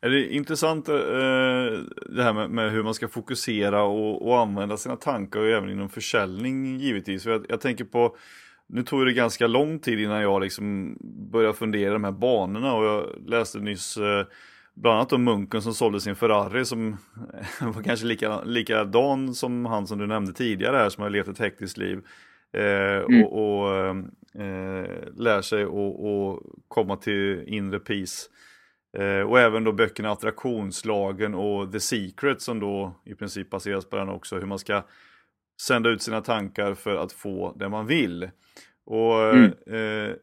[0.00, 0.94] Är det intressant eh,
[2.14, 5.70] det här med, med, hur man ska fokusera och, och, använda sina tankar och även
[5.70, 7.24] inom försäljning givetvis.
[7.24, 8.16] För jag, jag tänker på
[8.68, 10.96] nu tog det ganska lång tid innan jag liksom
[11.32, 14.26] började fundera de här banorna och jag läste nyss eh,
[14.74, 16.96] bland annat om munken som sålde sin Ferrari som
[17.60, 21.38] var kanske lika, likadan som han som du nämnde tidigare här som har levt ett
[21.38, 22.00] hektiskt liv.
[22.52, 23.24] Eh, mm.
[23.24, 23.86] Och, och
[24.42, 28.28] eh, lär sig att komma till inre peace.
[28.98, 33.96] Eh, och även då böckerna Attraktionslagen och The Secret som då i princip baseras på
[33.96, 34.36] den också.
[34.36, 34.82] Hur man ska
[35.60, 38.30] sända ut sina tankar för att få det man vill.
[38.84, 39.52] Och mm.
[39.66, 40.14] eh,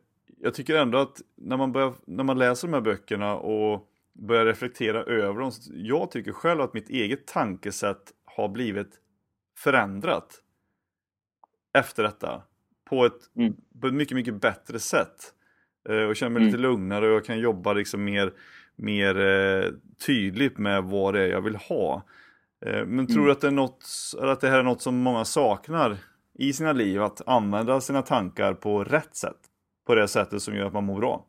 [0.41, 4.45] jag tycker ändå att när man, börjar, när man läser de här böckerna och börjar
[4.45, 8.99] reflektera över dem, jag tycker själv att mitt eget tankesätt har blivit
[9.57, 10.41] förändrat
[11.73, 12.41] efter detta
[12.89, 13.55] på ett, mm.
[13.81, 15.33] på ett mycket, mycket bättre sätt.
[15.89, 16.45] Eh, och känner mig mm.
[16.45, 18.33] lite lugnare och jag kan jobba liksom mer,
[18.75, 19.71] mer eh,
[20.05, 22.03] tydligt med vad det är jag vill ha.
[22.65, 23.31] Eh, men tror du mm.
[23.31, 23.85] att det, är något,
[24.19, 25.97] att det här är något som många saknar
[26.39, 29.37] i sina liv att använda sina tankar på rätt sätt.
[29.87, 31.25] På det sättet som gör att man mår bra.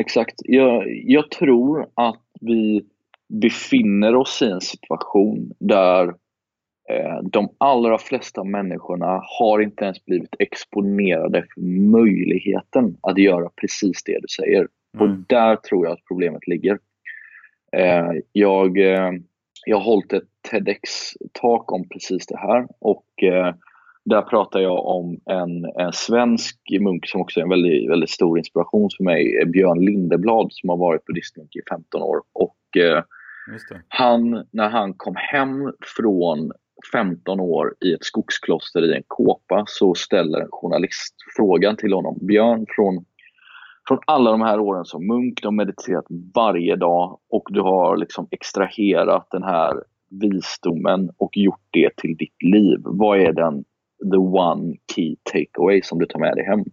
[0.00, 0.34] Exakt.
[0.38, 2.86] Jag, jag tror att vi
[3.28, 6.08] befinner oss i en situation där
[6.90, 14.04] eh, de allra flesta människorna har inte ens blivit exponerade för möjligheten att göra precis
[14.04, 14.68] det du säger.
[14.98, 15.10] Mm.
[15.10, 16.78] Och där tror jag att problemet ligger.
[17.72, 19.12] Eh, jag, eh,
[19.66, 23.54] jag har hållit ett TEDx-tak om precis det här och eh,
[24.04, 28.38] där pratar jag om en, en svensk munk som också är en väldigt, väldigt stor
[28.38, 32.22] inspiration för mig, Björn Lindeblad som har varit buddhistmunk i 15 år.
[32.32, 33.02] Och eh,
[33.88, 36.52] han, när han kom hem från
[36.92, 42.18] 15 år i ett skogskloster i en kåpa så ställer en journalist frågan till honom.
[42.20, 43.04] Björn, från,
[43.88, 47.96] från alla de här åren som munk, du har mediterat varje dag och du har
[47.96, 49.74] liksom extraherat den här
[50.10, 52.78] visdomen och gjort det till ditt liv.
[52.84, 53.64] Vad är den
[54.02, 56.64] the one key takeaway som du tar med dig hem.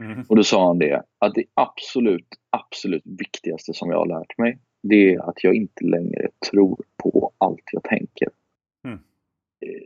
[0.00, 0.24] Mm.
[0.28, 4.58] Och då sa han det, att det absolut, absolut viktigaste som jag har lärt mig,
[4.82, 8.28] det är att jag inte längre tror på allt jag tänker.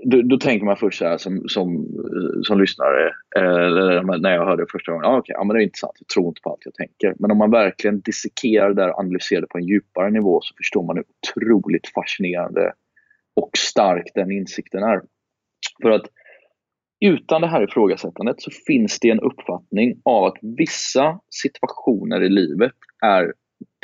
[0.04, 3.06] Då, då, tänker man först så här som, som, eh, som lyssnare,
[3.36, 5.92] eh, eller när jag hörde det första gången, ah, okay, ja, men det är intressant,
[5.98, 7.14] jag tror inte på allt jag tänker.
[7.18, 10.82] Men om man verkligen dissekerar det och analyserar det på en djupare nivå så förstår
[10.82, 12.72] man hur otroligt fascinerande
[13.36, 15.00] och stark den insikten är.
[15.82, 16.06] För att
[17.00, 22.72] utan det här ifrågasättandet så finns det en uppfattning av att vissa situationer i livet
[23.02, 23.32] är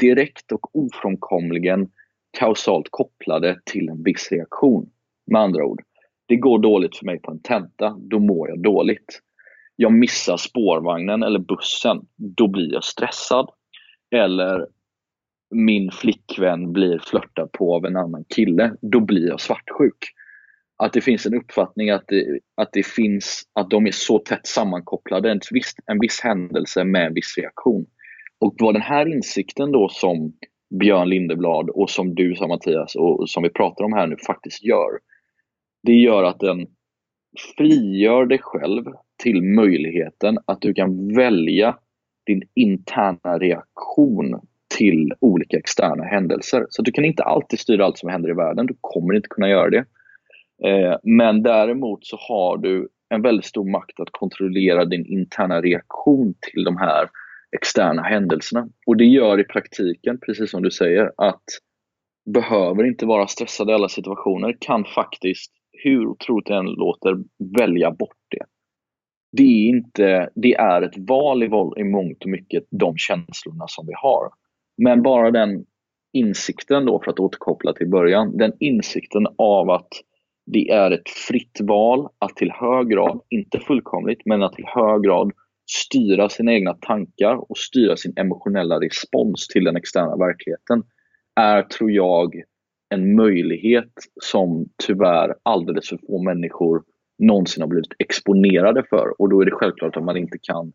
[0.00, 1.90] direkt och ofrånkomligen
[2.38, 4.90] kausalt kopplade till en viss reaktion.
[5.26, 5.82] Med andra ord,
[6.28, 9.20] det går dåligt för mig på en tenta, då mår jag dåligt.
[9.76, 13.50] Jag missar spårvagnen eller bussen, då blir jag stressad.
[14.14, 14.66] Eller
[15.50, 19.98] min flickvän blir flörtad på av en annan kille, då blir jag svartsjuk.
[20.78, 24.46] Att det finns en uppfattning att det, att det finns, att de är så tätt
[24.46, 27.86] sammankopplade, en viss, en viss händelse med en viss reaktion.
[28.40, 30.32] Och var den här insikten då som
[30.80, 34.64] Björn Lindeblad och som du sa Mattias och som vi pratar om här nu faktiskt
[34.64, 34.90] gör.
[35.86, 36.66] Det gör att den
[37.56, 38.84] frigör dig själv
[39.22, 41.78] till möjligheten att du kan välja
[42.26, 44.40] din interna reaktion
[44.78, 46.66] till olika externa händelser.
[46.70, 48.66] Så du kan inte alltid styra allt som händer i världen.
[48.66, 49.84] Du kommer inte kunna göra det.
[50.68, 56.34] Eh, men däremot så har du en väldigt stor makt att kontrollera din interna reaktion
[56.40, 57.08] till de här
[57.56, 58.68] externa händelserna.
[58.86, 61.44] Och det gör i praktiken, precis som du säger, att
[62.34, 65.52] behöver inte vara stressad i alla situationer, kan faktiskt,
[65.84, 67.16] hur otroligt det än låter,
[67.58, 68.44] välja bort det.
[69.32, 71.46] Det är, inte, det är ett val i,
[71.80, 74.30] i mångt och mycket, de känslorna som vi har.
[74.82, 75.64] Men bara den
[76.12, 79.88] insikten då, för att återkoppla till början, den insikten av att
[80.46, 85.02] det är ett fritt val att till hög grad, inte fullkomligt, men att till hög
[85.02, 85.32] grad
[85.70, 90.82] styra sina egna tankar och styra sin emotionella respons till den externa verkligheten
[91.40, 92.34] är, tror jag,
[92.88, 96.82] en möjlighet som tyvärr alldeles för få människor
[97.18, 99.20] någonsin har blivit exponerade för.
[99.20, 100.72] Och då är det självklart att man inte kan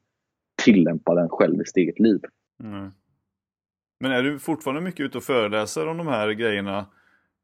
[0.64, 2.20] tillämpa den själv i sitt eget liv.
[2.64, 2.91] Mm.
[3.99, 6.86] Men är du fortfarande mycket ute och föreläser om de här grejerna?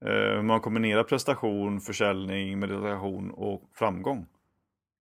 [0.01, 4.26] Hur eh, man kombinerar prestation, försäljning, meditation och framgång?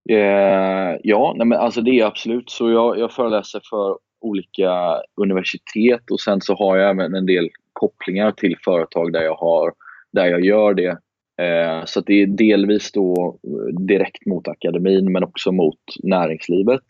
[0.08, 2.70] Eh, ja, nej men alltså det är absolut så.
[2.70, 8.32] Jag, jag föreläser för olika universitet och sen så har jag även en del kopplingar
[8.32, 9.72] till företag där jag, har,
[10.12, 10.98] där jag gör det.
[11.42, 16.82] Eh, så det är delvis då eh, direkt mot akademin men också mot näringslivet.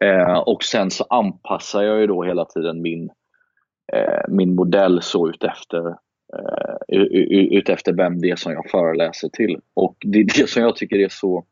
[0.00, 3.10] Eh, och sen så anpassar jag ju då hela tiden min,
[3.92, 5.86] eh, min modell så utefter
[6.36, 6.98] eh,
[7.58, 9.58] utefter vem det är som jag föreläser till.
[9.74, 11.44] Och det är det som jag tycker är så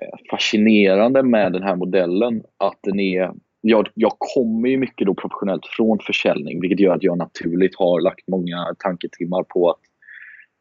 [0.00, 3.32] eh, fascinerande med den här modellen att den är
[3.62, 8.00] jag, jag kommer ju mycket då professionellt från försäljning vilket gör att jag naturligt har
[8.00, 9.80] lagt många tanketimmar på att,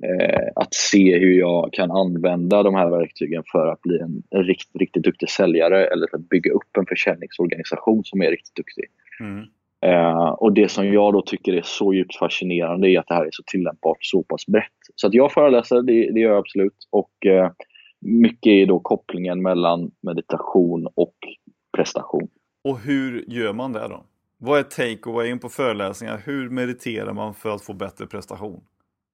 [0.04, 4.44] eh, att se hur jag kan använda de här verktygen för att bli en, en
[4.44, 8.86] riktigt, riktigt duktig säljare eller för att bygga upp en försäljningsorganisation som är riktigt duktig.
[9.20, 9.46] Mm.
[9.86, 13.26] Eh, och Det som jag då tycker är så djupt fascinerande är att det här
[13.26, 14.66] är så tillämpbart så pass brett.
[14.96, 16.88] Så att jag föreläser, det, det gör jag absolut.
[16.90, 17.52] Och eh,
[18.02, 21.16] mycket är då kopplingen mellan meditation och
[21.78, 22.30] prestation.
[22.64, 24.06] Och hur gör man det då?
[24.38, 26.22] Vad är take-awayen på föreläsningar?
[26.26, 28.64] Hur mediterar man för att få bättre prestation?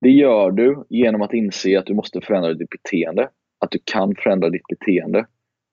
[0.01, 3.29] Det gör du genom att inse att du måste förändra ditt beteende.
[3.59, 5.25] Att du kan förändra ditt beteende.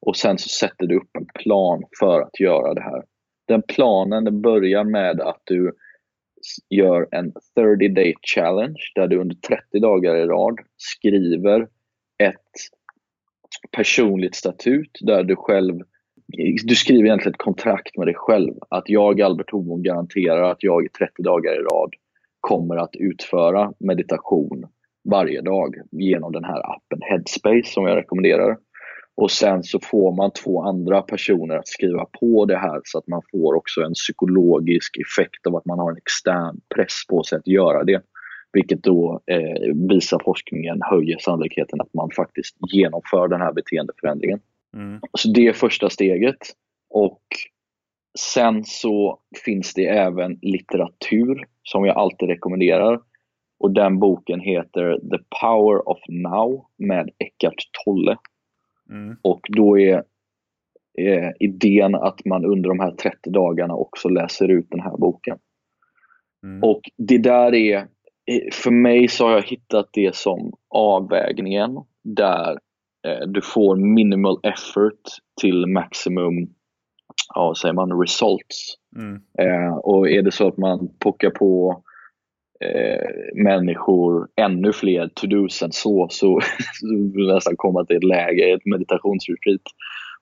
[0.06, 3.02] Och sen så sätter du upp en plan för att göra det här.
[3.48, 5.72] Den planen den börjar med att du
[6.70, 11.68] gör en 30 day challenge där du under 30 dagar i rad skriver
[12.18, 12.52] ett
[13.76, 15.80] personligt statut där du själv
[16.64, 18.54] du skriver egentligen ett kontrakt med dig själv.
[18.68, 21.90] Att jag, Albert Homon, garanterar att jag i 30 dagar i rad
[22.40, 24.66] kommer att utföra meditation
[25.10, 28.56] varje dag genom den här appen Headspace som jag rekommenderar.
[29.16, 33.06] Och sen så får man två andra personer att skriva på det här så att
[33.06, 37.38] man får också en psykologisk effekt av att man har en extern press på sig
[37.38, 38.02] att göra det.
[38.52, 44.40] Vilket då eh, visar forskningen höjer sannolikheten att man faktiskt genomför den här beteendeförändringen.
[44.74, 45.00] Mm.
[45.18, 46.38] Så det är första steget.
[46.90, 47.22] Och
[48.18, 53.00] Sen så finns det även litteratur som jag alltid rekommenderar.
[53.58, 58.16] Och Den boken heter The Power of Now med Eckart Tolle.
[58.90, 59.16] Mm.
[59.22, 60.02] Och då är
[60.98, 65.38] eh, idén att man under de här 30 dagarna också läser ut den här boken.
[66.42, 66.62] Mm.
[66.62, 67.88] Och det där är
[68.52, 72.58] för mig så har jag hittat det som avvägningen där eh,
[73.26, 75.02] du får minimal effort
[75.40, 76.48] till maximum
[77.34, 78.74] ja, säger man, results.
[78.96, 79.20] Mm.
[79.38, 81.82] Eh, och är det så att man pockar på
[82.60, 86.40] eh, människor ännu fler to-dos än så, så,
[86.80, 89.62] så vill nästan komma till ett läge, ett meditationsretreat.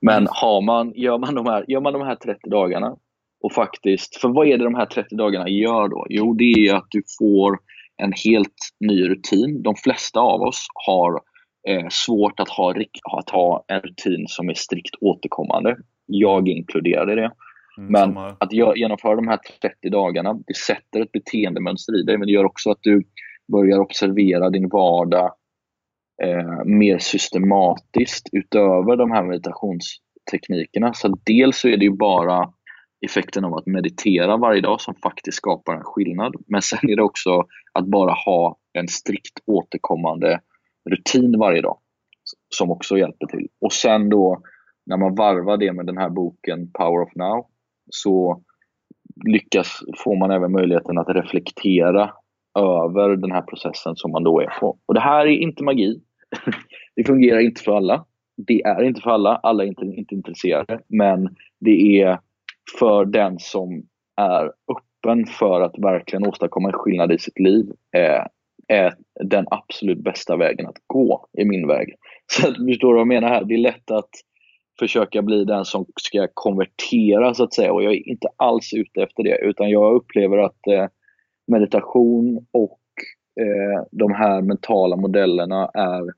[0.01, 0.27] Men mm.
[0.31, 2.95] har man, gör, man de här, gör man de här 30 dagarna
[3.43, 6.05] och faktiskt, för vad är det de här 30 dagarna gör då?
[6.09, 7.57] Jo, det är att du får
[7.97, 9.63] en helt ny rutin.
[9.63, 11.21] De flesta av oss har
[11.67, 12.73] eh, svårt att ha,
[13.17, 15.77] att ha en rutin som är strikt återkommande.
[16.05, 17.31] Jag inkluderade det.
[17.77, 22.27] Mm, men att genomföra de här 30 dagarna, det sätter ett beteendemönster i dig, men
[22.27, 23.03] det gör också att du
[23.51, 25.33] börjar observera din vardag
[26.23, 30.93] eh, mer systematiskt utöver de här meditationsteknikerna.
[30.93, 32.53] Så dels så är det ju bara
[33.05, 36.35] effekten av att meditera varje dag som faktiskt skapar en skillnad.
[36.47, 37.43] Men sen är det också
[37.73, 40.39] att bara ha en strikt återkommande
[40.89, 41.77] rutin varje dag
[42.49, 43.47] som också hjälper till.
[43.61, 44.41] Och sen då
[44.85, 47.45] när man varvar det med den här boken Power of Now
[47.89, 48.43] så
[49.25, 52.11] lyckas, får man även möjligheten att reflektera
[52.59, 54.77] över den här processen som man då är på.
[54.85, 56.01] Och det här är inte magi.
[56.95, 58.05] Det fungerar inte för alla.
[58.47, 59.35] Det är inte för alla.
[59.35, 60.79] Alla är inte, inte intresserade.
[60.87, 62.19] Men det är
[62.79, 63.83] för den som
[64.15, 68.25] är öppen för att verkligen åstadkomma en skillnad i sitt liv eh,
[68.67, 68.93] är
[69.23, 71.95] den absolut bästa vägen att gå, i min väg.
[72.31, 73.43] Så att, förstår du vad jag menar här?
[73.43, 74.09] Det är lätt att
[74.79, 79.03] försöka bli den som ska konvertera så att säga och jag är inte alls ute
[79.03, 80.87] efter det utan jag upplever att eh,
[81.47, 82.79] meditation och
[83.41, 86.13] eh, de här mentala modellerna är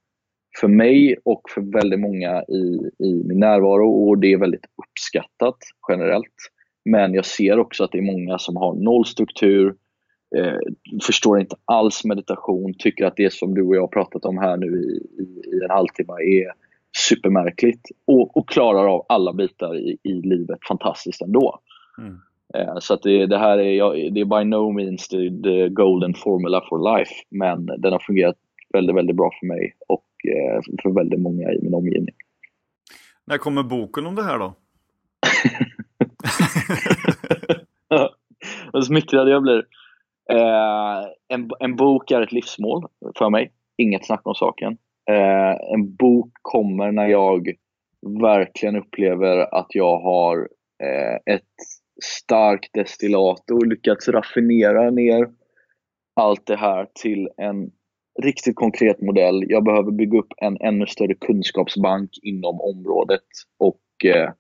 [0.60, 5.58] för mig och för väldigt många i, i min närvaro och det är väldigt uppskattat
[5.90, 6.36] generellt.
[6.86, 9.76] Men jag ser också att det är många som har noll struktur,
[10.38, 10.58] eh,
[11.06, 14.58] förstår inte alls meditation, tycker att det som du och jag har pratat om här
[14.58, 16.52] nu i, i, i en halvtimme är
[17.10, 21.60] supermärkligt och, och, klarar av alla bitar i, i livet fantastiskt ändå.
[21.98, 22.20] Mm.
[22.54, 26.14] Eh, så att det, det, här är, det är by no means the, the, golden
[26.14, 28.36] formula for life, men den har fungerat
[28.74, 32.16] väldigt, väldigt bra för mig och eh, för väldigt många i min omgivning.
[33.26, 34.54] När kommer boken om det här då?
[38.74, 39.66] Vad smickrad jag blir.
[40.32, 42.86] Eh, en, en bok är ett livsmål
[43.18, 43.52] för mig.
[43.78, 44.78] Inget snack om saken.
[45.10, 47.52] Eh, en bok kommer när jag
[48.22, 50.50] verkligen upplever att jag har
[50.84, 51.54] eh, ett
[52.04, 55.28] starkt destillat och lyckats raffinera ner
[56.16, 57.72] allt det här till en
[58.24, 59.44] riktigt konkret modell.
[59.48, 63.22] Jag behöver bygga upp en ännu större kunskapsbank inom området
[63.60, 64.32] och eh,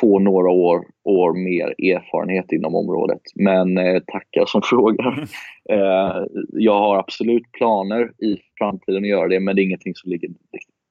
[0.00, 3.20] få några år, år mer erfarenhet inom området.
[3.34, 5.28] Men eh, tackar som frågar.
[5.70, 10.10] Eh, jag har absolut planer i framtiden att göra det, men det är ingenting som
[10.10, 10.30] ligger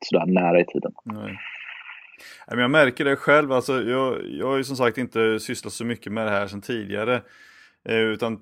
[0.05, 0.91] sådär nära i tiden.
[1.03, 1.37] Nej.
[2.47, 6.13] Jag märker det själv, alltså, jag, jag har ju som sagt inte sysslat så mycket
[6.13, 7.21] med det här sedan tidigare.
[7.85, 8.39] Eh, utan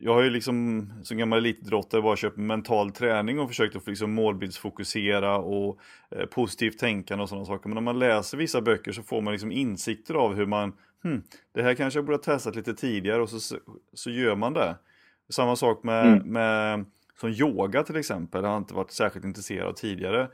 [0.00, 4.12] jag har ju liksom som gammal elitidrottare bara köpt mental träning och försökt att liksom
[4.12, 5.78] målbildsfokusera och
[6.10, 7.68] eh, positivt tänkande och sådana saker.
[7.68, 10.72] Men om man läser vissa böcker så får man liksom insikter av hur man,
[11.02, 11.22] hmm,
[11.54, 13.56] det här kanske jag borde ha testat lite tidigare och så,
[13.92, 14.76] så gör man det.
[15.28, 16.32] Samma sak med, mm.
[16.32, 16.84] med
[17.20, 20.28] som yoga till exempel, jag har inte varit särskilt intresserad av tidigare.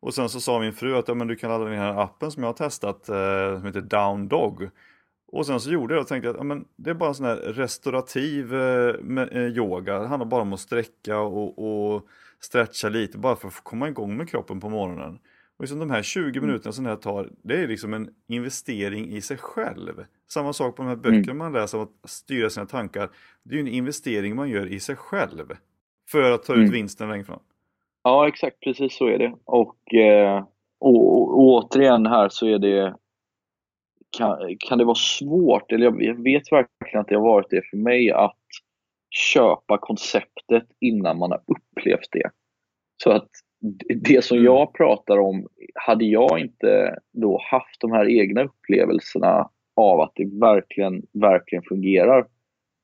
[0.00, 2.02] Och sen så sa min fru att ja, men du kan ladda ner den här
[2.02, 4.70] appen som jag har testat eh, som heter Down Dog.
[5.32, 7.26] Och sen så gjorde jag och tänkte att ja, men det är bara en sån
[7.26, 8.94] här restaurativ eh,
[9.32, 9.98] eh, yoga.
[9.98, 12.06] Det handlar bara om att sträcka och, och
[12.40, 15.18] stretcha lite bara för att komma igång med kroppen på morgonen.
[15.56, 16.46] Och liksom de här 20 mm.
[16.46, 20.04] minuterna som det här tar, det är liksom en investering i sig själv.
[20.28, 21.38] Samma sak på de här böckerna mm.
[21.38, 23.10] man läser om att styra sina tankar.
[23.42, 25.56] Det är ju en investering man gör i sig själv.
[26.10, 26.72] För att ta ut mm.
[26.72, 27.40] vinsten längre fram.
[28.02, 28.60] Ja, exakt.
[28.60, 29.34] Precis så är det.
[29.44, 29.76] Och,
[30.78, 32.94] och, och, och återigen här så är det
[34.16, 37.76] kan, kan det vara svårt, eller jag vet verkligen att det har varit det för
[37.76, 38.38] mig, att
[39.34, 42.30] köpa konceptet innan man har upplevt det.
[43.02, 43.28] Så att
[43.96, 44.44] det som mm.
[44.44, 50.40] jag pratar om, hade jag inte då haft de här egna upplevelserna av att det
[50.40, 52.26] verkligen, verkligen fungerar,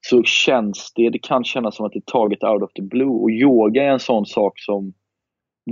[0.06, 3.22] så känns det, det kan kännas som att det är taget out of the blue.
[3.22, 4.92] Och yoga är en sån sak som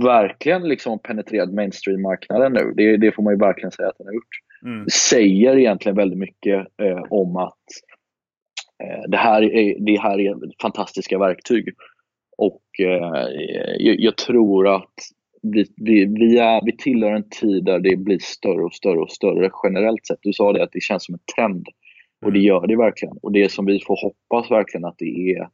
[0.03, 2.73] verkligen liksom penetrerat mainstream-marknaden nu.
[2.75, 4.35] Det, det, får man ju verkligen säga att den har gjort
[4.67, 4.85] mm.
[5.09, 7.63] säger egentligen väldigt mycket eh, om att
[8.83, 11.69] eh, det, här är, det här är fantastiska verktyg.
[12.37, 13.27] Och eh,
[13.77, 14.93] jag, jag, tror att
[15.41, 19.11] vi, vi, vi, är, vi tillhör en tid där det blir större och större och
[19.11, 20.19] större generellt sett.
[20.21, 21.67] Du sa det att det känns som en trend.
[22.25, 22.47] Och det mm.
[22.47, 23.17] gör det verkligen.
[23.21, 25.49] Och det som vi får hoppas verkligen att det är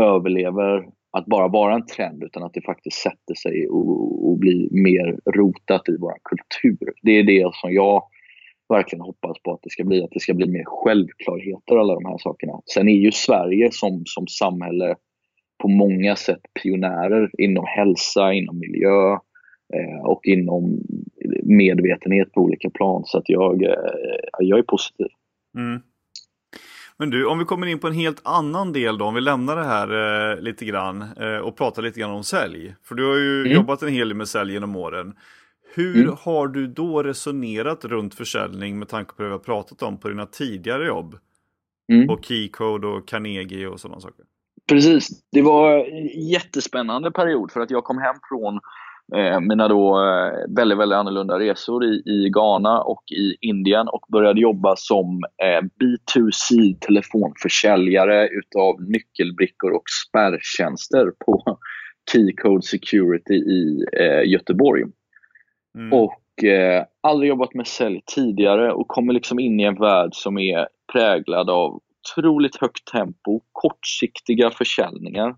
[0.00, 4.68] överlever att bara vara en trend utan att det faktiskt sätter sig och, och blir
[4.70, 6.92] mer rotat i vår kultur.
[7.02, 8.02] Det är det som jag
[8.68, 12.04] verkligen hoppas på att det ska bli, att det ska bli mer självklarheter alla de
[12.04, 12.52] här sakerna.
[12.74, 14.96] Sen är ju Sverige som, som samhälle
[15.62, 19.12] på många sätt pionjärer inom hälsa, inom miljö
[19.74, 20.80] eh, och inom
[21.42, 23.02] medvetenhet på olika plan.
[23.04, 23.70] Så att jag, eh,
[24.38, 25.06] jag är positiv.
[25.58, 25.80] Mm.
[26.98, 29.56] Men du, om vi kommer in på en helt annan del då, om vi lämnar
[29.56, 29.88] det här
[30.32, 32.74] eh, lite grann eh, och pratar lite grann om sälj.
[32.82, 33.52] För du har ju mm.
[33.52, 35.14] jobbat en hel del med sälj genom åren.
[35.74, 36.16] Hur mm.
[36.18, 40.08] har du då resonerat runt försäljning med tanke på det vi har pratat om på
[40.08, 41.18] dina tidigare jobb?
[41.92, 42.06] Mm.
[42.06, 44.24] På Keycode och Carnegie och sådana saker.
[44.68, 48.60] Precis, det var en jättespännande period för att jag kom hem från
[49.20, 54.06] eh, mina då eh, väldigt, väldigt annorlunda resor i, i Ghana och i Indien och
[54.12, 61.58] började jobba som eh, B2C telefonförsäljare utav nyckelbrickor och spärrtjänster på
[62.12, 64.84] Keycode Security i eh, Göteborg.
[65.76, 65.92] Mm.
[65.92, 70.38] Och eh, aldrig jobbat med sälj tidigare och kommer liksom in i en värld som
[70.38, 75.34] är präglad av otroligt högt tempo, kortsiktiga försäljningar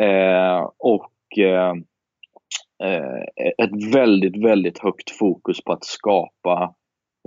[0.00, 1.72] eh, och eh,
[2.84, 3.22] eh,
[3.58, 6.74] ett väldigt, väldigt högt fokus på att skapa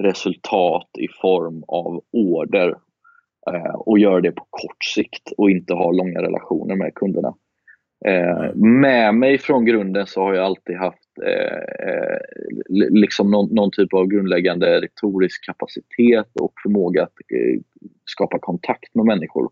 [0.02, 2.76] resultat i form av order
[3.52, 7.34] eh, och göra det på kort sikt och inte ha långa relationer med kunderna.
[8.06, 12.19] Eh, med mig från grunden så har jag alltid haft eh, eh
[12.89, 17.61] liksom någon, någon, typ av grundläggande retorisk kapacitet och förmåga att eh,
[18.05, 19.49] skapa kontakt med människor.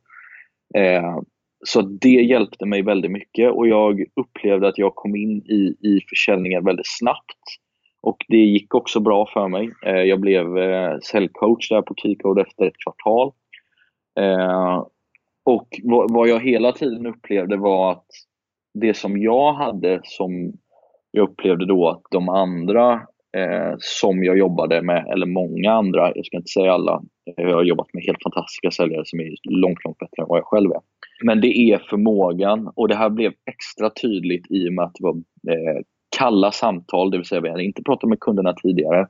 [0.76, 1.20] Eh,
[1.66, 6.02] så det hjälpte mig väldigt mycket och jag upplevde att jag kom in i, i
[6.10, 7.44] försäljningen väldigt snabbt.
[8.02, 9.70] Och det gick också bra för mig.
[9.86, 13.32] Eh, jag blev eh, säljcoach där på Keycode efter ett kvartal.
[14.20, 14.86] Eh,
[15.44, 15.68] och
[16.10, 18.06] vad jag hela tiden upplevde var att
[18.74, 20.54] det som jag hade som
[21.12, 22.94] jag upplevde då att de andra
[23.38, 27.02] eh, som jag jobbade med, eller många andra, jag ska inte säga alla,
[27.38, 30.38] eh, jag har jobbat med helt fantastiska säljare som är långt, långt bättre än vad
[30.38, 30.82] jag själv är.
[31.24, 35.04] Men det är förmågan och det här blev extra tydligt i och med att det
[35.04, 35.16] var
[35.54, 35.82] eh,
[36.18, 39.08] kalla samtal, det vill säga vi hade inte pratat med kunderna tidigare,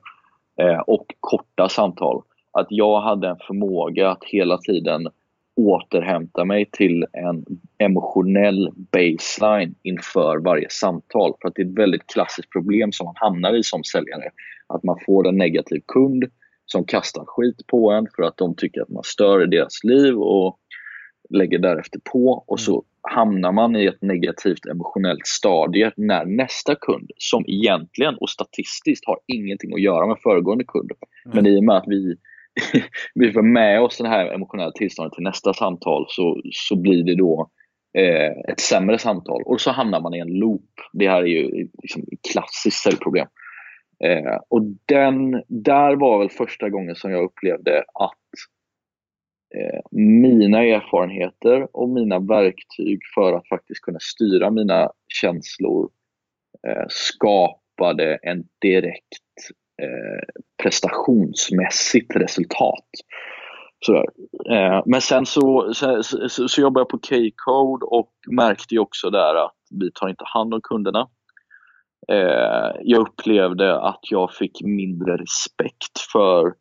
[0.60, 2.22] eh, och korta samtal.
[2.52, 5.08] Att jag hade en förmåga att hela tiden
[5.56, 7.44] återhämta mig till en
[7.78, 11.34] emotionell baseline inför varje samtal.
[11.40, 14.30] För att det är ett väldigt klassiskt problem som man hamnar i som säljare.
[14.66, 16.24] Att man får en negativ kund
[16.66, 20.16] som kastar skit på en för att de tycker att man stör i deras liv
[20.16, 20.58] och
[21.30, 22.84] lägger därefter på och så mm.
[23.02, 29.18] hamnar man i ett negativt emotionellt stadie när nästa kund, som egentligen och statistiskt har
[29.26, 30.92] ingenting att göra med föregående kund,
[31.24, 31.34] mm.
[31.34, 32.16] men i och med att vi
[33.14, 37.14] vi får med oss det här emotionella tillståndet till nästa samtal så, så blir det
[37.14, 37.50] då
[37.98, 40.70] eh, ett sämre samtal och så hamnar man i en loop.
[40.92, 43.26] Det här är ju liksom ett klassiskt säljproblem.
[44.04, 48.30] Eh, och den, där var väl första gången som jag upplevde att
[49.54, 54.90] eh, mina erfarenheter och mina verktyg för att faktiskt kunna styra mina
[55.20, 55.90] känslor
[56.68, 59.29] eh, skapade en direkt
[59.82, 62.88] Eh, prestationsmässigt resultat.
[63.86, 64.06] Sådär.
[64.50, 69.10] Eh, men sen så, så, så, så jobbade jag på K-code och märkte ju också
[69.10, 71.08] där att vi tar inte hand om kunderna.
[72.08, 76.52] Eh, jag upplevde att jag fick mindre respekt för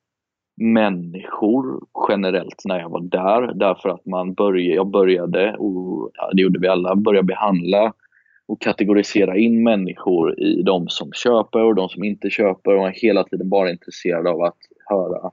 [0.61, 3.53] människor generellt när jag var där.
[3.53, 7.93] Därför att man började, jag började, och det gjorde vi alla, börja behandla
[8.49, 12.91] och kategorisera in människor i de som köper och de som inte köper och är
[12.91, 15.31] hela tiden bara intresserad av att höra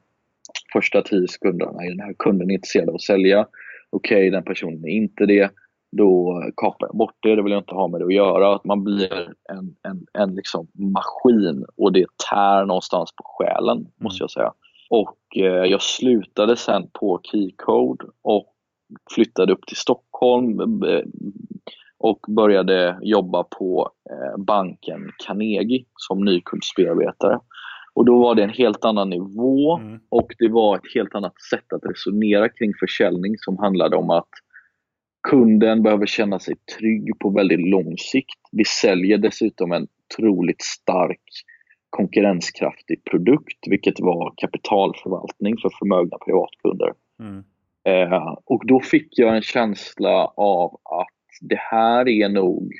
[0.72, 1.84] första tio sekunderna.
[1.84, 3.46] Är den här kunden intresserad av att sälja?
[3.90, 5.50] Okej, okay, den personen är inte det.
[5.92, 8.54] Då kapar jag bort det, det vill jag inte ha med det att göra.
[8.54, 14.22] Att man blir en, en, en liksom maskin och det tär någonstans på själen, måste
[14.22, 14.52] jag säga.
[14.90, 18.52] Och eh, jag slutade sen på Keycode och
[19.14, 20.60] flyttade upp till Stockholm,
[22.06, 27.38] och började jobba på eh, banken Carnegie som nykundsbearbetare.
[27.94, 30.00] Och då var det en helt annan nivå mm.
[30.08, 34.28] och det var ett helt annat sätt att resonera kring försäljning som handlade om att
[35.28, 38.40] kunden behöver känna sig trygg på väldigt lång sikt.
[38.52, 41.22] Vi säljer dessutom en otroligt stark
[41.90, 46.92] konkurrenskraftig produkt, vilket var kapitalförvaltning för förmögna privatkunder.
[47.20, 47.44] Mm.
[47.86, 52.72] Eh, och då fick jag en känsla av att det här är nog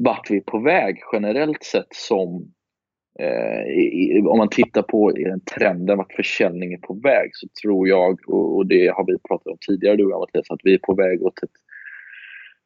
[0.00, 2.52] vart vi är på väg generellt sett som
[3.20, 8.18] eh, om man tittar på den trenden vart försäljning är på väg så tror jag,
[8.28, 10.78] och, och det har vi pratat om tidigare du och jag Mattias, att vi är
[10.78, 11.50] på väg åt ett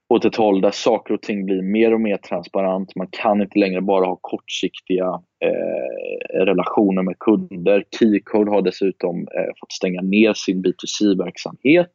[0.08, 2.96] åt ett håll där saker och ting blir mer och mer transparent.
[2.96, 7.84] Man kan inte längre bara ha kortsiktiga eh, relationer med kunder.
[7.98, 11.92] Keycode har dessutom eh, fått stänga ner sin B2C-verksamhet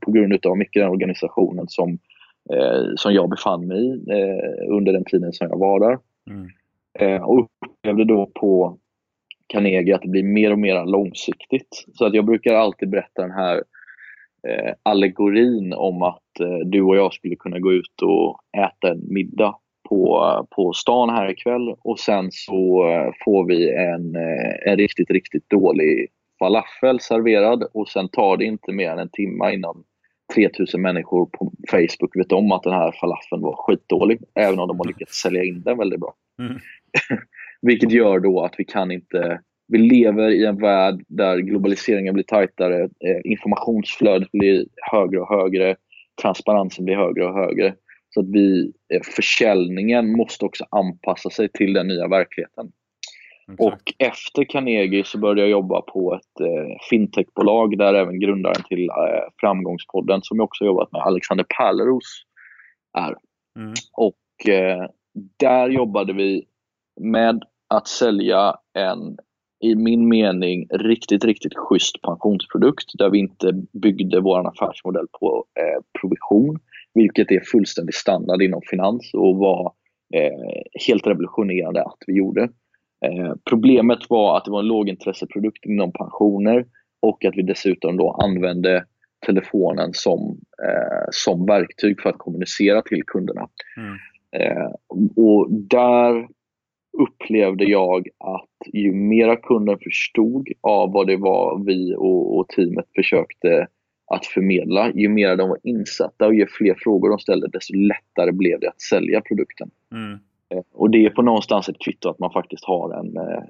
[0.00, 1.98] på grund av mycket den organisationen som, eh,
[2.96, 5.98] som jag befann mig i eh, under den tiden som jag var där.
[6.30, 6.48] Mm.
[6.98, 8.78] Eh, och upplevde då på
[9.46, 11.84] Carnegie att det blir mer och mer långsiktigt.
[11.94, 13.56] Så att jag brukar alltid berätta den här
[14.48, 19.02] eh, allegorin om att eh, du och jag skulle kunna gå ut och äta en
[19.14, 19.54] middag
[19.88, 25.10] på, på stan här ikväll och sen så eh, får vi en, eh, en riktigt,
[25.10, 29.84] riktigt dålig falafel serverad och sen tar det inte mer än en timme innan
[30.34, 34.78] 3000 människor på Facebook vet om att den här falafeln var skitdålig, även om de
[34.78, 36.14] har lyckats sälja in den väldigt bra.
[36.42, 36.58] Mm.
[37.62, 42.24] Vilket gör då att vi kan inte vi lever i en värld där globaliseringen blir
[42.24, 45.76] tajtare, eh, informationsflödet blir högre och högre,
[46.22, 47.74] transparensen blir högre och högre.
[48.14, 52.72] Så att vi, eh, försäljningen måste också anpassa sig till den nya verkligheten.
[53.52, 53.66] Okay.
[53.66, 58.88] Och efter Carnegie så började jag jobba på ett eh, fintechbolag där även grundaren till
[58.88, 62.24] eh, Framgångspodden, som jag också jobbat med, Alexander Pärleros,
[62.98, 63.14] är.
[63.58, 63.74] Mm.
[63.92, 64.86] Och eh,
[65.36, 66.44] där jobbade vi
[67.00, 69.16] med att sälja en
[69.60, 76.00] i min mening riktigt, riktigt schysst pensionsprodukt där vi inte byggde vår affärsmodell på eh,
[76.00, 76.58] provision,
[76.94, 79.72] vilket är fullständigt standard inom finans och var
[80.14, 82.48] eh, helt revolutionerande att vi gjorde.
[83.06, 86.66] Eh, problemet var att det var en lågintresseprodukt inom pensioner
[87.00, 88.84] och att vi dessutom då använde
[89.26, 93.48] telefonen som, eh, som verktyg för att kommunicera till kunderna.
[93.76, 93.96] Mm.
[94.32, 94.70] Eh,
[95.16, 96.28] och där
[96.98, 102.86] upplevde jag att ju mera kunden förstod av vad det var vi och, och teamet
[102.94, 103.66] försökte
[104.14, 108.32] att förmedla, ju mer de var insatta och ju fler frågor de ställde, desto lättare
[108.32, 109.70] blev det att sälja produkten.
[109.92, 110.18] Mm.
[110.54, 113.42] Eh, och det är på någonstans ett kvitto att man faktiskt har en, eh,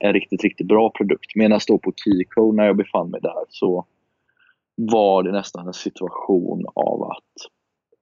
[0.00, 1.34] en riktigt, riktigt bra produkt.
[1.34, 3.86] Medan då på Keyco, när jag befann mig där, så
[4.76, 7.50] var det nästan en situation av att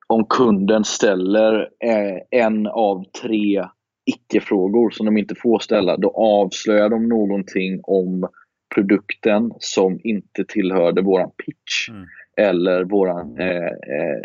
[0.06, 3.64] om kunden ställer eh, en av tre
[4.04, 8.28] icke-frågor som de inte får ställa, då avslöjar de någonting om
[8.74, 11.88] produkten som inte tillhörde våran pitch.
[11.88, 12.06] Mm.
[12.40, 14.16] Eller, våran, eh, eh,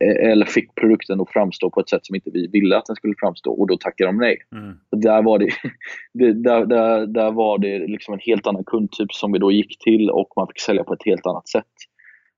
[0.00, 2.96] eh, eller fick produkten att framstå på ett sätt som inte vi ville att den
[2.96, 4.36] skulle framstå och då tackar de nej.
[4.52, 4.74] Mm.
[4.90, 5.48] Där var det,
[6.12, 9.78] det, där, där, där var det liksom en helt annan kundtyp som vi då gick
[9.78, 11.72] till och man fick sälja på ett helt annat sätt.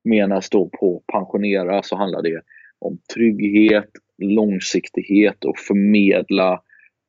[0.05, 2.41] Medan då på pensionera så handlar det
[2.79, 6.61] om trygghet, långsiktighet och förmedla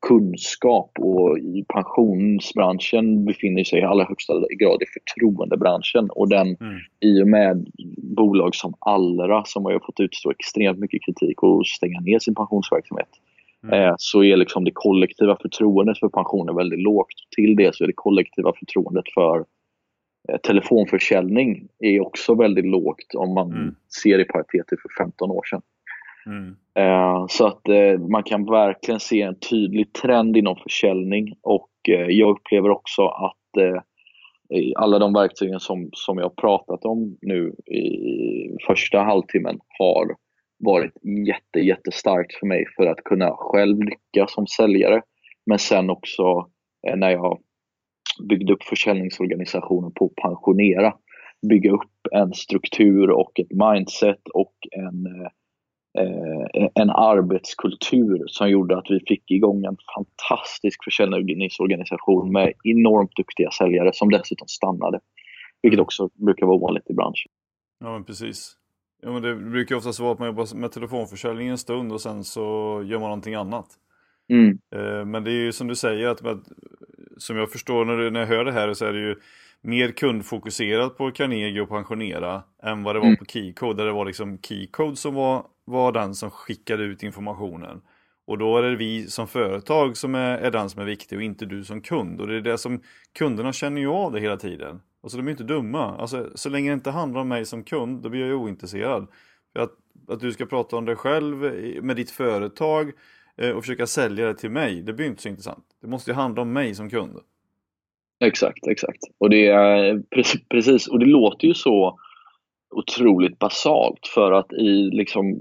[0.02, 6.78] kunskap och i pensionsbranschen befinner sig i allra högsta grad i förtroendebranschen och den mm.
[7.00, 7.68] i och med
[8.16, 13.10] bolag som Allra som har fått utstå extremt mycket kritik och stänga ner sin pensionsverksamhet
[13.64, 13.80] mm.
[13.80, 17.16] eh, så är liksom det kollektiva förtroendet för pensioner väldigt lågt.
[17.36, 19.46] Till det så är det kollektiva förtroendet för
[20.30, 23.76] eh, telefonförsäljning är också väldigt lågt om man mm.
[24.04, 25.62] ser i paritet till för 15 år sedan.
[26.28, 26.56] Mm.
[26.76, 32.08] Eh, så att eh, man kan verkligen se en tydlig trend inom försäljning och eh,
[32.08, 33.34] jag upplever också att
[34.76, 40.16] alla de verktygen som, som jag pratat om nu i första halvtimmen har
[40.60, 40.92] varit
[41.28, 45.02] jätte, jättestarkt för mig för att kunna själv lyckas som säljare.
[45.46, 46.48] Men sen också
[46.96, 47.40] när jag
[48.30, 50.94] byggde upp försäljningsorganisationen på Pensionera,
[51.50, 55.32] bygga upp en struktur och ett mindset och en eh,
[56.74, 63.92] en arbetskultur som gjorde att vi fick igång en fantastisk försäljningsorganisation med enormt duktiga säljare
[63.94, 65.00] som dessutom stannade.
[65.62, 67.32] Vilket också brukar vara vanligt i branschen.
[67.80, 68.54] Ja, men precis.
[69.02, 72.24] Ja, men det brukar oftast vara att man jobbar med telefonförsäljning en stund och sen
[72.24, 72.42] så
[72.86, 73.68] gör man någonting annat.
[74.30, 74.58] Mm.
[74.76, 76.22] Eh, men det är ju som du säger, att,
[77.18, 79.16] som jag förstår när, du, när jag hör det här så är det ju
[79.62, 83.18] mer kundfokuserat på Carnegie och pensionera än vad det var mm.
[83.18, 83.78] på Keycode.
[83.78, 87.82] Där det var liksom Keycode som var var den som skickade ut informationen.
[88.26, 91.24] Och då är det vi som företag som är, är den som är viktig och
[91.24, 92.22] inte du som kund.
[92.22, 92.82] Och det är det som
[93.18, 94.82] kunderna känner ju av det hela tiden.
[95.04, 95.98] Alltså de är inte dumma.
[95.98, 99.08] Alltså, så länge det inte handlar om mig som kund, då blir jag ju ointresserad.
[99.54, 99.72] För att,
[100.08, 101.38] att du ska prata om dig själv
[101.84, 102.92] med ditt företag
[103.38, 105.66] eh, och försöka sälja det till mig, det blir inte så intressant.
[105.82, 107.20] Det måste ju handla om mig som kund.
[108.20, 109.00] Exakt, exakt.
[109.18, 110.04] Och det är
[110.50, 112.00] precis, och det låter ju så
[112.76, 115.38] otroligt basalt för att i liksom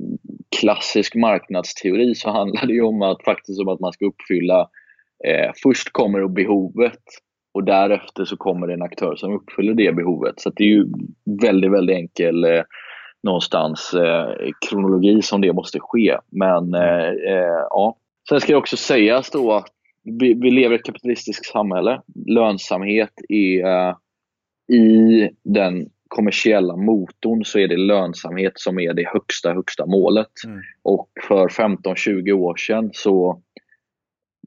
[0.61, 4.61] klassisk marknadsteori så handlar det ju om att faktiskt om att man ska uppfylla
[5.25, 7.03] eh, först kommer behovet
[7.55, 10.41] och därefter så kommer det en aktör som uppfyller det behovet.
[10.41, 10.87] Så det är ju
[11.43, 12.63] väldigt, väldigt enkel eh,
[13.23, 16.19] någonstans eh, kronologi som det måste ske.
[16.31, 17.97] Men eh, eh, ja.
[18.29, 19.67] Sen ska det också sägas då att
[20.03, 22.01] vi, vi lever i ett kapitalistiskt samhälle.
[22.27, 23.95] Lönsamhet är eh,
[24.77, 30.33] i den kommersiella motorn så är det lönsamhet som är det högsta, högsta målet.
[30.47, 30.61] Mm.
[30.83, 33.43] Och för 15-20 år sedan så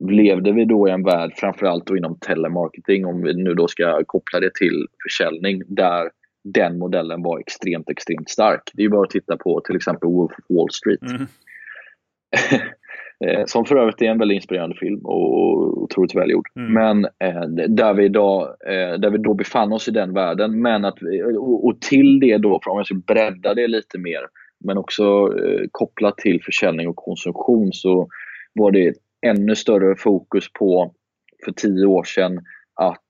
[0.10, 4.04] levde vi då i en värld, framförallt då inom telemarketing, om vi nu då ska
[4.06, 6.10] koppla det till försäljning, där
[6.44, 8.62] den modellen var extremt, extremt stark.
[8.74, 11.02] Det är bara att titta på till exempel Wolf of Wall Street.
[11.02, 11.28] Mm.
[13.26, 16.48] Eh, som för övrigt är en väldigt inspirerande film och otroligt välgjord.
[16.56, 16.74] Mm.
[16.74, 20.62] Men eh, där, vi idag, eh, där vi då befann oss i den världen.
[20.62, 20.98] Men att,
[21.38, 24.22] och, och till det då, om jag ska bredda det lite mer,
[24.66, 25.04] men också
[25.44, 28.08] eh, kopplat till försäljning och konsumtion så
[28.54, 28.94] var det
[29.26, 30.94] ännu större fokus på
[31.46, 32.40] för tio år sedan
[32.76, 33.06] att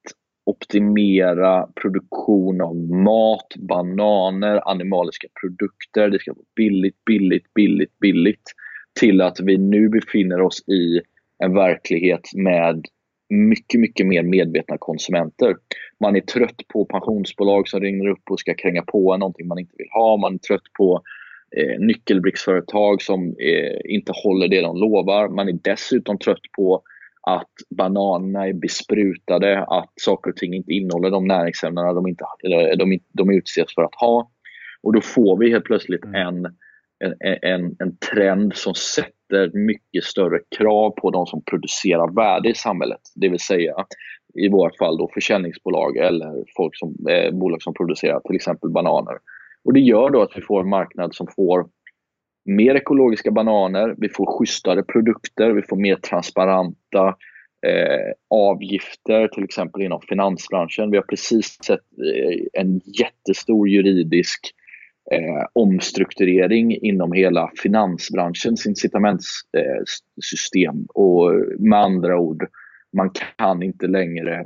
[0.46, 6.10] optimera produktion av mat, bananer, animaliska produkter.
[6.10, 8.44] Det ska vara billigt, billigt, billigt, billigt.
[9.00, 11.02] Till att vi nu befinner oss i
[11.44, 12.86] en verklighet med
[13.30, 15.56] mycket, mycket mer medvetna konsumenter.
[16.00, 19.60] Man är trött på pensionsbolag som ringer upp och ska kränga på en någonting man
[19.60, 20.18] inte vill ha.
[20.18, 21.02] Man är trött på
[21.58, 25.30] eh, nyckelbricksföretag som eh, inte håller det de lovar.
[25.30, 26.84] Man är dessutom trött på
[27.22, 32.26] att bananerna är besprutade, att saker och ting inte innehåller de näringsämnena de, inte,
[32.78, 34.32] de, de utses för att ha.
[34.82, 36.28] Och då får vi helt plötsligt mm.
[36.28, 36.56] en,
[37.00, 42.56] en, en, en trend som sätter mycket större krav på de som producerar värde i
[42.56, 43.02] samhället.
[43.16, 43.74] Det vill säga
[44.36, 49.18] i vårt fall då försäljningsbolag eller folk som, eh, bolag som producerar till exempel bananer.
[49.66, 51.68] Och Det gör då att vi får en marknad som får
[52.46, 57.08] mer ekologiska bananer, vi får schysstare produkter, vi får mer transparenta
[57.68, 60.92] eh, avgifter, till exempel inom finansbranschen.
[60.92, 64.54] Vi har precis sett eh, en jättestor juridisk
[65.12, 70.86] eh, omstrukturering inom hela finansbranschens incitamentssystem.
[70.94, 72.48] och med andra ord,
[72.94, 74.40] man kan inte längre,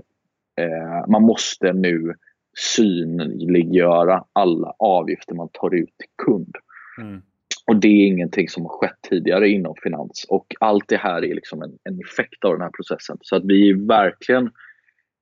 [0.62, 2.14] eh, man måste nu
[2.58, 6.56] synliggöra alla avgifter man tar ut till kund.
[7.02, 7.22] Mm.
[7.68, 10.26] Och det är ingenting som har skett tidigare inom finans.
[10.30, 13.18] Och allt det här är liksom en, en effekt av den här processen.
[13.22, 14.52] Så att vi är verkligen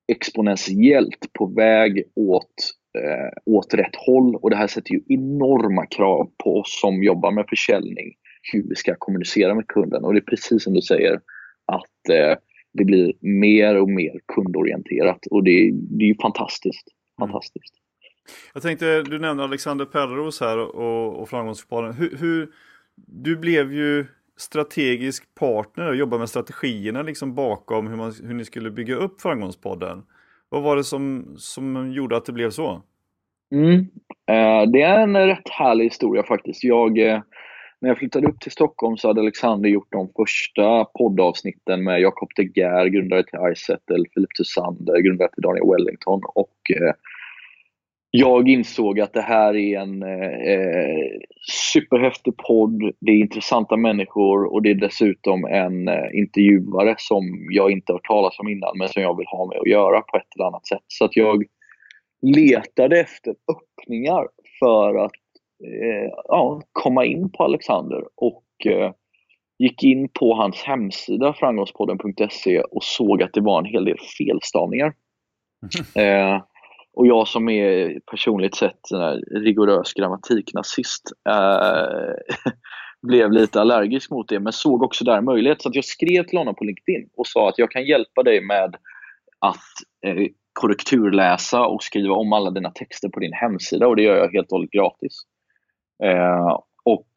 [0.07, 4.35] exponentiellt på väg åt, eh, åt rätt håll.
[4.35, 8.13] Och det här sätter ju enorma krav på oss som jobbar med försäljning,
[8.53, 10.03] hur vi ska kommunicera med kunden.
[10.03, 11.13] Och det är precis som du säger,
[11.65, 12.37] att eh,
[12.73, 15.25] det blir mer och mer kundorienterat.
[15.31, 16.87] Och det, det är ju fantastiskt.
[17.21, 17.31] Mm.
[17.31, 17.73] fantastiskt.
[18.53, 21.93] Jag tänkte, du nämnde Alexander Perros här och, och framgångspodden.
[21.93, 22.49] Hur, hur,
[22.95, 24.05] du blev ju
[24.37, 29.21] strategisk partner och jobbade med strategierna liksom bakom hur, man, hur ni skulle bygga upp
[29.21, 30.03] Framgångspodden.
[30.51, 32.81] Vad var det som, som gjorde att det blev så?
[33.51, 33.75] Mm.
[34.31, 36.63] Eh, det är en rätt härlig historia faktiskt.
[36.63, 37.21] Jag, eh,
[37.79, 42.29] när jag flyttade upp till Stockholm så hade Alexander gjort de första poddavsnitten med Jakob
[42.35, 46.93] De Geer, grundare till Izettle, Philip Tussander, grundare till Daniel Wellington och eh,
[48.11, 51.19] jag insåg att det här är en eh,
[51.73, 57.71] superhäftig podd, det är intressanta människor och det är dessutom en eh, intervjuare som jag
[57.71, 60.35] inte hört talas om innan men som jag vill ha med att göra på ett
[60.35, 60.83] eller annat sätt.
[60.87, 61.43] Så att jag
[62.21, 64.27] letade efter öppningar
[64.59, 65.11] för att
[65.63, 68.91] eh, ja, komma in på Alexander och eh,
[69.59, 74.93] gick in på hans hemsida framgångspodden.se och såg att det var en hel del felstavningar.
[75.95, 76.41] Mm.
[76.93, 82.51] Och jag som är personligt sett en rigorös grammatiknazist äh,
[83.07, 85.61] blev lite allergisk mot det, men såg också där en möjlighet.
[85.61, 88.41] Så att jag skrev till honom på LinkedIn och sa att jag kan hjälpa dig
[88.41, 88.75] med
[89.39, 94.17] att eh, korrekturläsa och skriva om alla dina texter på din hemsida och det gör
[94.17, 95.13] jag helt och hållet gratis.
[96.03, 97.07] Eh, och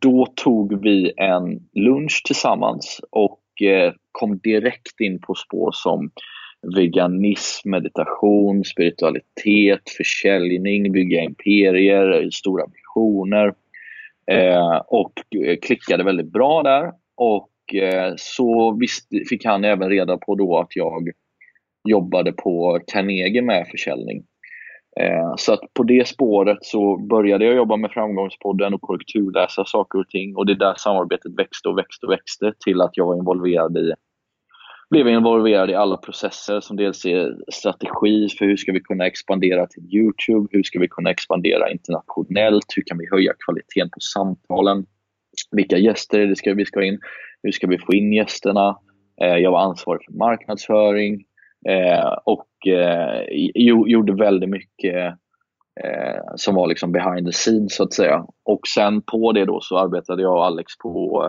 [0.00, 6.10] då tog vi en lunch tillsammans och eh, kom direkt in på spår som
[6.76, 13.54] veganism, meditation, spiritualitet, försäljning, bygga imperier, stora visioner.
[14.30, 15.12] Eh, och
[15.46, 16.92] eh, klickade väldigt bra där.
[17.16, 21.10] Och eh, så visst, fick han även reda på då att jag
[21.88, 24.24] jobbade på Carnegie med försäljning.
[25.00, 29.98] Eh, så att på det spåret så började jag jobba med Framgångspodden och korrekturläsa saker
[29.98, 30.36] och ting.
[30.36, 33.92] Och det där samarbetet växte och växte och växte till att jag var involverad i
[34.90, 39.66] blev involverad i alla processer som dels är strategi för hur ska vi kunna expandera
[39.66, 44.86] till Youtube, hur ska vi kunna expandera internationellt, hur kan vi höja kvaliteten på samtalen,
[45.50, 46.98] vilka gäster det ska vi ska in,
[47.42, 48.78] hur ska vi få in gästerna,
[49.22, 51.24] eh, jag var ansvarig för marknadsföring
[51.68, 53.22] eh, och eh,
[53.86, 55.14] gjorde väldigt mycket
[56.36, 58.26] som var liksom behind the scenes så att säga.
[58.44, 61.24] Och sen på det då så arbetade jag och Alex på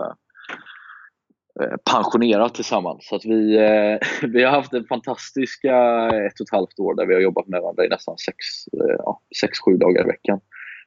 [1.90, 3.06] pensionerat tillsammans.
[3.06, 3.98] Så att vi, eh,
[4.28, 5.76] vi har haft en fantastiska
[6.08, 8.36] ett och ett halvt år där vi har jobbat med varandra i nästan sex,
[8.72, 10.40] eh, ja, sex sju dagar i veckan.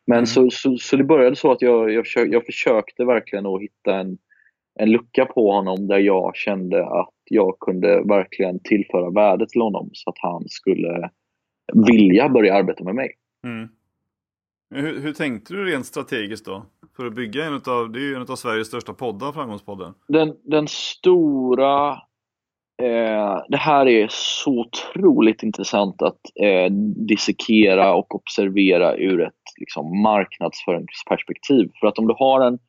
[0.07, 0.26] Men mm.
[0.26, 3.99] så, så, så, det började så att jag, jag, försökte, jag försökte verkligen att hitta
[3.99, 4.17] en,
[4.80, 9.89] en lucka på honom där jag kände att jag kunde verkligen tillföra värde till honom
[9.93, 11.09] så att han skulle
[11.74, 13.11] vilja börja arbeta med mig.
[13.43, 13.70] Mm.
[14.70, 16.65] Hur, hur, tänkte du rent strategiskt då?
[16.95, 19.93] För att bygga en av, det är ju en av Sveriges största poddar, Framgångspodden.
[20.07, 21.97] Den, den stora
[22.82, 26.72] Eh, det här är så otroligt intressant att eh,
[27.07, 31.72] dissekera och observera ur ett liksom, marknadsföringsperspektiv.
[31.80, 32.59] För att om du har en,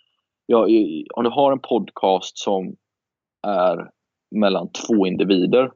[0.47, 0.67] ja,
[1.15, 2.77] om du har en podcast som
[3.47, 3.91] är
[4.31, 5.71] mellan två individer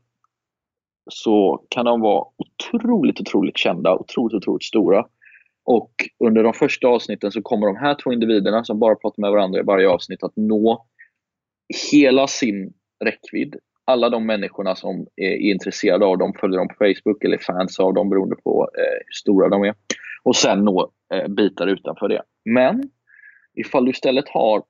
[1.11, 5.07] så kan de vara otroligt, otroligt kända, otroligt, otroligt stora.
[5.65, 5.91] Och
[6.25, 9.61] under de första avsnitten så kommer de här två individerna som bara pratar med varandra
[9.61, 10.87] i varje avsnitt att nå
[11.93, 12.73] hela sin
[13.05, 17.81] räckvidd alla de människorna som är intresserade av dem, följer dem på Facebook eller fans
[17.81, 19.75] av dem beroende på eh, hur stora de är.
[20.23, 22.23] Och sen nå eh, bitar utanför det.
[22.45, 22.83] Men
[23.55, 24.63] ifall du istället har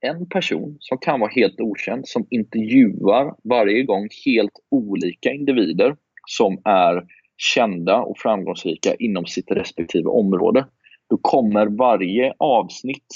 [0.00, 5.96] en person som kan vara helt okänd, som intervjuar varje gång helt olika individer
[6.26, 7.04] som är
[7.40, 10.66] kända och framgångsrika inom sitt respektive område.
[11.10, 13.06] Då kommer varje avsnitt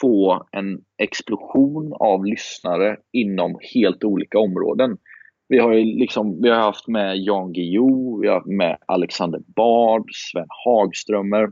[0.00, 4.98] få en explosion av lyssnare inom helt olika områden.
[5.48, 10.04] Vi har, liksom, vi har haft med Jan Guillou, vi har haft med Alexander Bard,
[10.12, 11.42] Sven Hagströmer,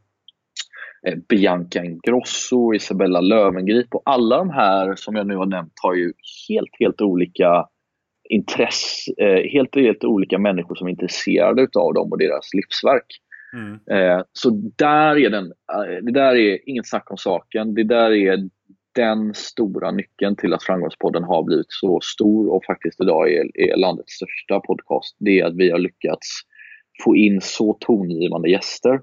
[1.07, 5.95] eh, Bianca Ingrosso, Isabella Lövengrip och alla de här som jag nu har nämnt har
[5.95, 6.12] ju
[6.49, 7.66] helt, helt olika
[8.31, 13.07] intresse, eh, helt, helt olika människor som är intresserade av dem och deras livsverk.
[13.53, 13.79] Mm.
[13.91, 17.74] Eh, så där är den, eh, det där är inget snack om saken.
[17.74, 18.39] Det där är
[18.95, 23.76] den stora nyckeln till att Framgångspodden har blivit så stor och faktiskt idag är, är
[23.76, 25.16] landets största podcast.
[25.18, 26.29] Det är att vi har lyckats
[27.05, 29.01] få in så tongivande gäster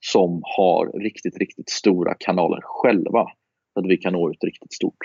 [0.00, 3.26] som har riktigt, riktigt stora kanaler själva.
[3.74, 4.98] Så att vi kan nå ut riktigt stort.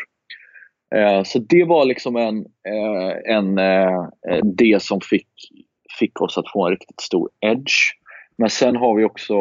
[0.96, 2.38] Eh, så det var liksom en,
[2.68, 4.08] eh, en, eh,
[4.44, 5.28] det som fick,
[6.00, 7.74] fick oss att få en riktigt stor edge.
[8.38, 9.36] Men sen har vi också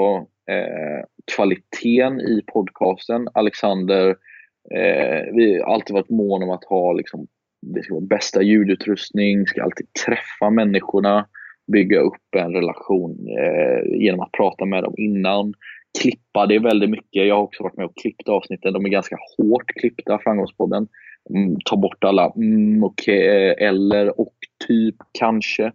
[0.51, 1.05] eh,
[1.37, 3.29] kvaliteten i podcasten.
[3.35, 4.09] Alexander,
[4.75, 7.27] eh, vi har alltid varit mån om att ha liksom,
[7.67, 11.27] det ska vara bästa ljudutrustning, ska alltid träffa människorna,
[11.73, 15.55] bygga upp en relation eh, genom att prata med dem innan.
[16.01, 17.27] Klippa det väldigt mycket.
[17.27, 18.73] Jag har också varit med och klippt avsnitten.
[18.73, 20.89] De är ganska hårt klippta, Framgångspodden.
[21.31, 23.19] Mm, ta bort alla mm, okay,
[23.59, 24.35] eller och
[24.69, 25.73] typ kanske.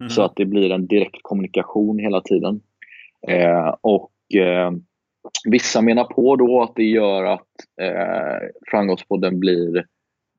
[0.00, 0.10] Mm.
[0.10, 2.60] Så att det blir en direkt kommunikation hela tiden.
[3.28, 4.70] Eh, och eh,
[5.44, 7.48] Vissa menar på då att det gör att
[7.80, 9.76] eh, Framgångspodden blir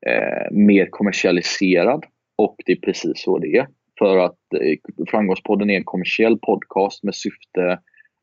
[0.06, 2.04] eh, mer kommersialiserad
[2.36, 3.66] och det är precis så det är.
[3.98, 7.78] För att eh, Framgångspodden är en kommersiell podcast med syfte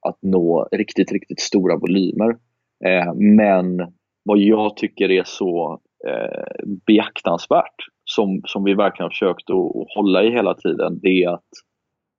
[0.07, 2.37] att nå riktigt, riktigt stora volymer.
[2.85, 3.93] Eh, men
[4.23, 10.23] vad jag tycker är så eh, beaktansvärt, som, som vi verkligen har försökt att hålla
[10.23, 11.49] i hela tiden, det är att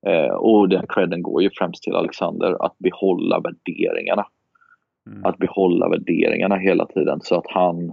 [0.06, 4.26] Eh, och den credden går ju främst till Alexander, att behålla värderingarna.
[5.10, 5.24] Mm.
[5.24, 7.88] Att behålla värderingarna hela tiden så att han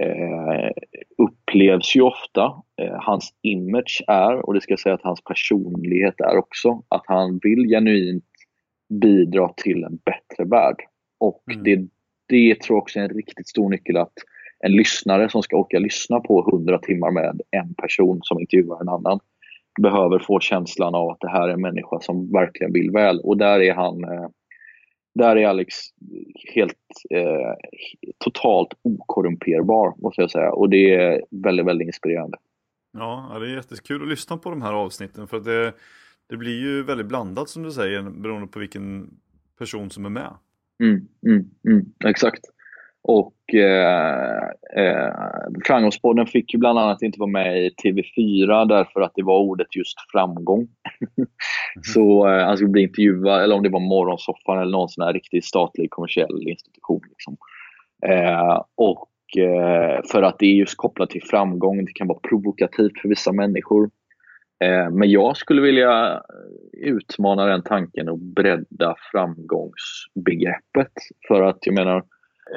[0.00, 0.70] eh,
[1.18, 6.20] upplevs ju ofta, eh, hans image är, och det ska jag säga att hans personlighet
[6.20, 8.24] är också, att han vill genuint
[9.00, 10.76] bidra till en bättre värld.
[11.20, 11.64] Och mm.
[11.64, 11.76] det,
[12.28, 14.14] det tror jag också är en riktigt stor nyckel att
[14.64, 18.88] en lyssnare som ska orka lyssna på 100 timmar med en person som intervjuar en
[18.88, 19.20] annan
[19.82, 23.20] behöver få känslan av att det här är en människa som verkligen vill väl.
[23.20, 24.28] Och där är han eh,
[25.14, 25.74] där är Alex
[26.54, 26.74] helt
[27.10, 27.54] eh,
[28.18, 30.52] totalt okorrumperbar, måste jag säga.
[30.52, 32.38] Och det är väldigt, väldigt inspirerande.
[32.92, 35.72] Ja, det är jättekul att lyssna på de här avsnitten för det,
[36.28, 39.10] det blir ju väldigt blandat som du säger beroende på vilken
[39.58, 40.34] person som är med.
[40.82, 42.40] Mm, mm, mm, exakt.
[43.02, 44.42] Och eh,
[44.76, 45.12] eh,
[45.66, 49.76] Framgångspodden fick ju bland annat inte vara med i TV4 därför att det var ordet
[49.76, 50.68] just framgång.
[51.18, 51.28] Mm.
[51.94, 55.12] så eh, han skulle bli intervjuad, eller om det var Morgonsoffan eller någon sån här
[55.12, 57.00] riktigt statlig kommersiell institution.
[57.08, 57.36] Liksom.
[58.06, 63.00] Eh, och eh, för att det är just kopplat till framgång, det kan vara provokativt
[63.02, 63.90] för vissa människor.
[64.64, 66.22] Eh, men jag skulle vilja
[66.72, 70.92] utmana den tanken och bredda framgångsbegreppet.
[71.28, 72.04] För att jag menar,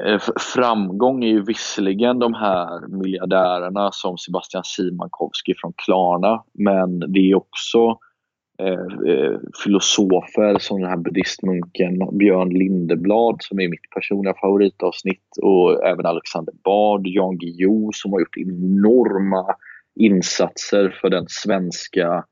[0.06, 0.20] Eh,
[0.56, 7.36] framgång är ju visserligen de här miljardärerna som Sebastian Simankowski från Klarna, men det är
[7.36, 7.98] också
[8.60, 15.86] eh, eh, filosofer som den här buddhistmunken Björn Lindeblad som är mitt personliga favoritavsnitt och
[15.86, 19.56] även Alexander Bard, Jan Guillou som har gjort enorma
[20.00, 22.26] insatser för den svenska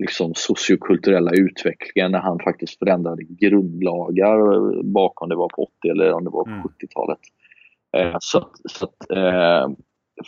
[0.00, 4.38] liksom, sociokulturella utvecklingen när han faktiskt förändrade grundlagar
[4.82, 6.62] bakom det var på 80 eller om det var på mm.
[6.62, 7.18] 70-talet.
[7.96, 9.68] Eh, så att, så att eh,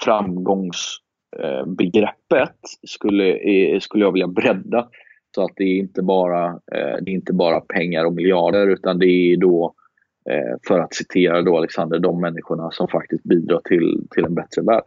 [0.05, 3.39] framgångsbegreppet skulle,
[3.81, 4.89] skulle jag vilja bredda
[5.35, 8.99] så att det är inte bara, eh, det är inte bara pengar och miljarder utan
[8.99, 9.75] det är då,
[10.31, 14.63] eh, för att citera då Alexander, de människorna som faktiskt bidrar till, till en bättre
[14.63, 14.85] värld.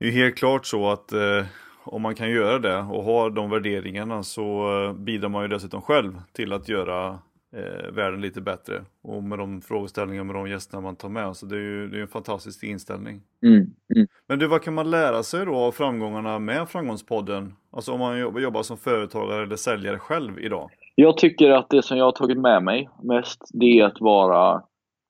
[0.00, 1.44] Det är helt klart så att eh,
[1.92, 5.82] om man kan göra det och ha de värderingarna så eh, bidrar man ju dessutom
[5.82, 7.18] själv till att göra
[7.56, 8.84] eh, världen lite bättre.
[9.02, 11.36] Och med de frågeställningar med de gästerna man tar med.
[11.36, 13.20] Så det är ju det är en fantastisk inställning.
[13.42, 13.56] Mm,
[13.94, 14.08] mm.
[14.26, 17.54] Men du, vad kan man lära sig då av framgångarna med Framgångspodden?
[17.72, 20.70] Alltså om man jobbar, jobbar som företagare eller säljare själv idag?
[20.94, 24.62] Jag tycker att det som jag har tagit med mig mest, det är att vara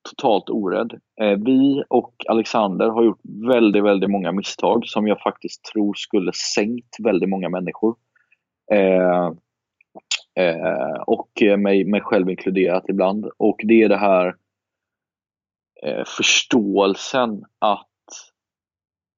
[0.09, 0.99] totalt orädd.
[1.21, 6.31] Eh, vi och Alexander har gjort väldigt, väldigt många misstag som jag faktiskt tror skulle
[6.55, 7.95] sänkt väldigt många människor.
[8.71, 9.31] Eh,
[10.45, 13.25] eh, och mig, mig själv inkluderat ibland.
[13.37, 14.35] Och det är det här
[15.83, 17.87] eh, förståelsen att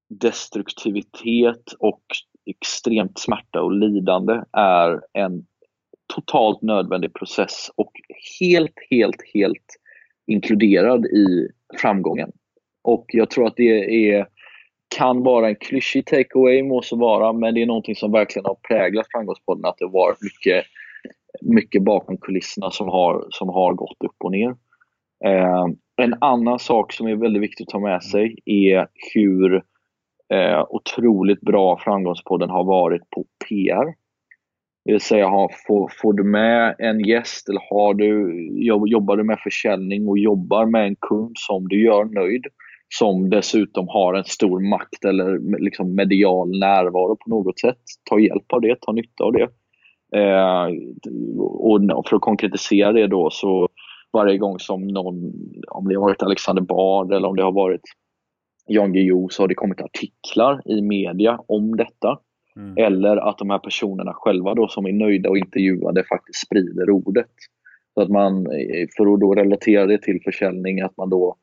[0.08, 2.04] destruktivitet och
[2.46, 5.46] extremt smärta och lidande är en
[6.14, 7.92] totalt nödvändig process och
[8.40, 9.66] helt, helt, helt
[10.26, 11.48] inkluderad i
[11.80, 12.32] framgången.
[12.82, 14.26] Och jag tror att det är,
[14.96, 18.56] kan vara en klyschig takeaway må så vara, men det är någonting som verkligen har
[18.68, 20.64] präglat Framgångspodden, att det har varit mycket,
[21.40, 24.56] mycket bakom kulisserna som har, som har gått upp och ner.
[25.24, 25.66] Eh,
[25.96, 29.62] en annan sak som är väldigt viktig att ta med sig är hur
[30.32, 33.94] eh, otroligt bra Framgångspodden har varit på PR.
[34.84, 35.28] Det vill säga,
[35.66, 38.30] får, får du med en gäst eller har du,
[38.90, 42.44] jobbar du med försäljning och jobbar med en kund som du gör nöjd,
[42.98, 47.78] som dessutom har en stor makt eller liksom medial närvaro på något sätt,
[48.10, 49.48] ta hjälp av det, ta nytta av det.
[50.16, 50.66] Eh,
[51.94, 53.68] och för att konkretisera det då så
[54.12, 55.32] varje gång som någon,
[55.68, 57.82] om det har varit Alexander Bard eller om det har varit
[58.66, 62.18] Jan Guillou så har det kommit artiklar i media om detta.
[62.56, 62.74] Mm.
[62.76, 67.30] Eller att de här personerna själva då som är nöjda och intervjuade faktiskt sprider ordet.
[67.94, 71.36] Så att man, eh, för att då relatera det till försäljning, att man då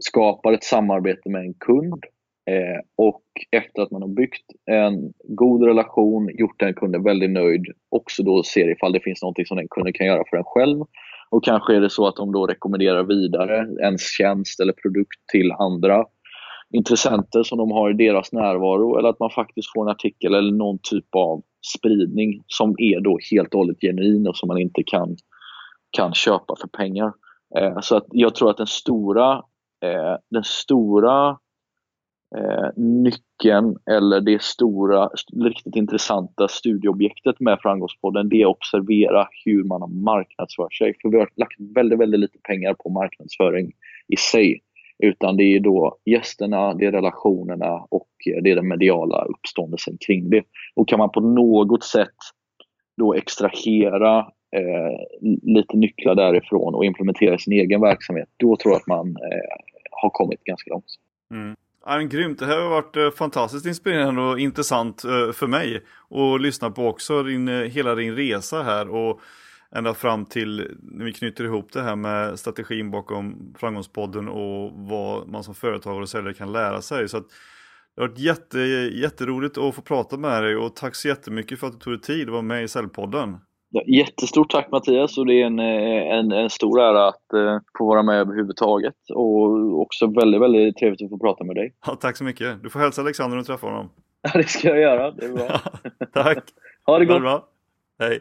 [0.00, 2.04] skapar ett samarbete med en kund
[2.50, 7.66] eh, och efter att man har byggt en god relation, gjort den kunden väldigt nöjd,
[7.88, 10.84] också då ser ifall det finns något som den kunden kan göra för en själv.
[11.30, 15.52] Och kanske är det så att de då rekommenderar vidare ens tjänst eller produkt till
[15.52, 16.06] andra
[16.72, 20.52] intressenter som de har i deras närvaro eller att man faktiskt får en artikel eller
[20.52, 21.42] någon typ av
[21.76, 25.16] spridning som är då helt och hållet genuin och som man inte kan,
[25.90, 27.12] kan köpa för pengar.
[27.58, 29.32] Eh, så att jag tror att den stora,
[29.84, 31.38] eh, den stora
[32.36, 35.10] eh, nyckeln eller det stora,
[35.44, 40.94] riktigt intressanta studieobjektet med Framgångspodden det är att observera hur man har marknadsfört sig.
[41.02, 43.72] För vi har lagt väldigt, väldigt lite pengar på marknadsföring
[44.08, 44.60] i sig.
[45.02, 49.96] Utan det är då gästerna, det är relationerna och eh, det är den mediala uppståndelsen
[50.06, 50.42] kring det.
[50.74, 52.16] Och kan man på något sätt
[52.96, 54.18] då extrahera
[54.56, 59.62] eh, lite nycklar därifrån och implementera sin egen verksamhet, då tror jag att man eh,
[59.90, 60.84] har kommit ganska långt.
[61.30, 61.56] Mm.
[61.86, 66.40] Ja, grymt, det här har varit eh, fantastiskt inspirerande och intressant eh, för mig att
[66.40, 68.90] lyssna på också din, hela din resa här.
[68.90, 69.20] Och
[69.76, 75.28] ända fram till när vi knyter ihop det här med strategin bakom Framgångspodden och vad
[75.28, 77.08] man som företagare och säljare kan lära sig.
[77.08, 77.26] Så att
[77.96, 78.58] det har varit jätte,
[79.02, 82.00] jätteroligt att få prata med dig och tack så jättemycket för att du tog dig
[82.00, 83.36] tid att vara med i Säljpodden.
[83.72, 87.86] Ja, jättestort tack Mattias och det är en, en, en stor ära att uh, få
[87.86, 91.74] vara med överhuvudtaget och också väldigt, väldigt trevligt att få prata med dig.
[91.86, 92.62] Ja, tack så mycket.
[92.62, 93.90] Du får hälsa Alexander när du träffar honom.
[94.22, 95.10] Ja, det ska jag göra.
[95.10, 95.48] Det är bra.
[96.12, 96.38] tack.
[96.86, 97.12] ha det gott.
[97.12, 97.48] Ha det bra.
[97.98, 98.18] Hej.